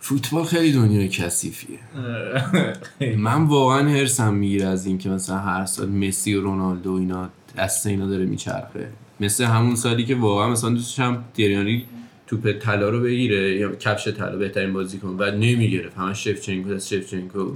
فوتبال 0.00 0.44
خیلی 0.44 0.72
دنیای 0.72 1.08
کثیفیه. 1.08 1.78
من 3.16 3.44
واقعا 3.44 3.88
هرسم 3.88 4.34
می‌گیره 4.34 4.66
از 4.66 4.86
اینکه 4.86 5.08
مثلا 5.08 5.38
هر 5.38 5.66
سال 5.66 5.88
مسی 5.88 6.34
و 6.34 6.40
رونالدو 6.40 6.92
اینا 6.92 7.28
دست 7.58 7.86
اینا 7.86 8.06
داره 8.06 8.24
میچرخه 8.24 8.88
مثل 9.20 9.44
همون 9.44 9.76
سالی 9.76 10.04
که 10.04 10.14
واقعا 10.14 10.48
مثلا 10.48 10.70
دوستش 10.70 11.00
هم 11.00 11.24
تریانی 11.34 11.86
توپ 12.26 12.52
طلا 12.52 12.88
رو 12.88 13.00
بگیره 13.00 13.56
یا 13.56 13.76
کفش 13.76 14.08
طلا 14.08 14.36
بهترین 14.36 14.72
بازیکن 14.72 15.16
و 15.18 15.30
نمی‌گرفت 15.30 15.96
همه 15.96 16.14
شفچنکو 16.14 16.70
از 16.70 16.88
شفچنکو 16.88 17.52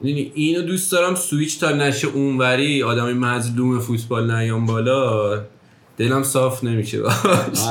می‌دونی 0.00 0.32
اینو 0.34 0.62
دوست 0.62 0.92
دارم 0.92 1.14
سویچ 1.14 1.60
تا 1.60 1.72
نشه 1.72 2.08
اونوری 2.08 2.82
آدمی 2.82 3.12
مظلوم 3.12 3.78
فوتبال 3.78 4.34
نیام 4.34 4.66
بالا 4.66 5.44
دلم 5.96 6.22
صاف 6.22 6.64
نمیشه 6.64 7.02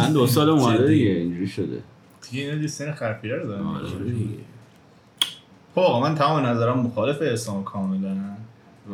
من 0.01 0.13
دو 0.13 0.27
سال 0.27 0.49
اومده. 0.49 0.87
دیگه 0.87 1.09
اینجوری 1.09 1.47
شده 1.47 1.83
دیگه 2.31 2.43
اینا 2.43 2.61
دیستین 2.61 2.91
خرفیره 2.91 3.35
رو 3.35 3.47
دارم 3.47 3.67
آره. 3.67 3.87
خب 5.75 5.79
آقا 5.79 5.99
من 5.99 6.15
تمام 6.15 6.45
نظرم 6.45 6.79
مخالف 6.79 7.17
اسلام 7.21 7.63
کاملا 7.63 8.17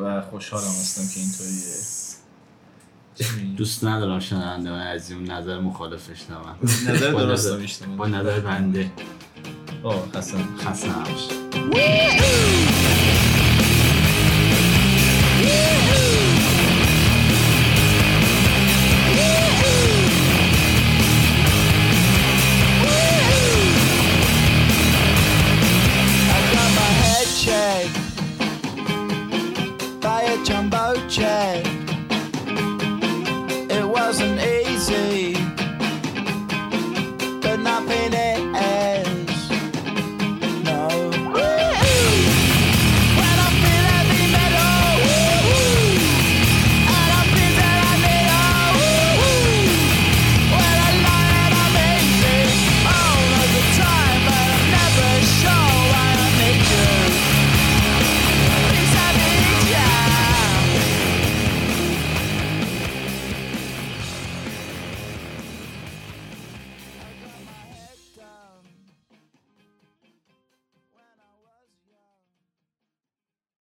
و 0.02 0.22
خوشحالم 0.22 0.64
هستم 0.64 1.14
که 1.14 1.20
اینطوریه؟ 1.20 2.09
دوست 3.58 3.84
ندارم 3.84 4.20
شنونده 4.20 4.72
من 4.72 4.88
از 4.88 5.12
اون 5.12 5.24
نظر 5.32 5.60
مخالفش 5.60 6.20
نمن 6.30 6.94
نظر 6.96 7.12
با 7.12 7.22
درست 7.24 7.46
نظر- 7.48 7.58
داشته 7.58 7.86
با 7.86 8.08
نظر 8.08 8.40
بنده. 8.40 8.92
آه 9.84 10.08
خسته 10.58 10.90
نباش 10.90 11.28
Woo! 11.72 12.69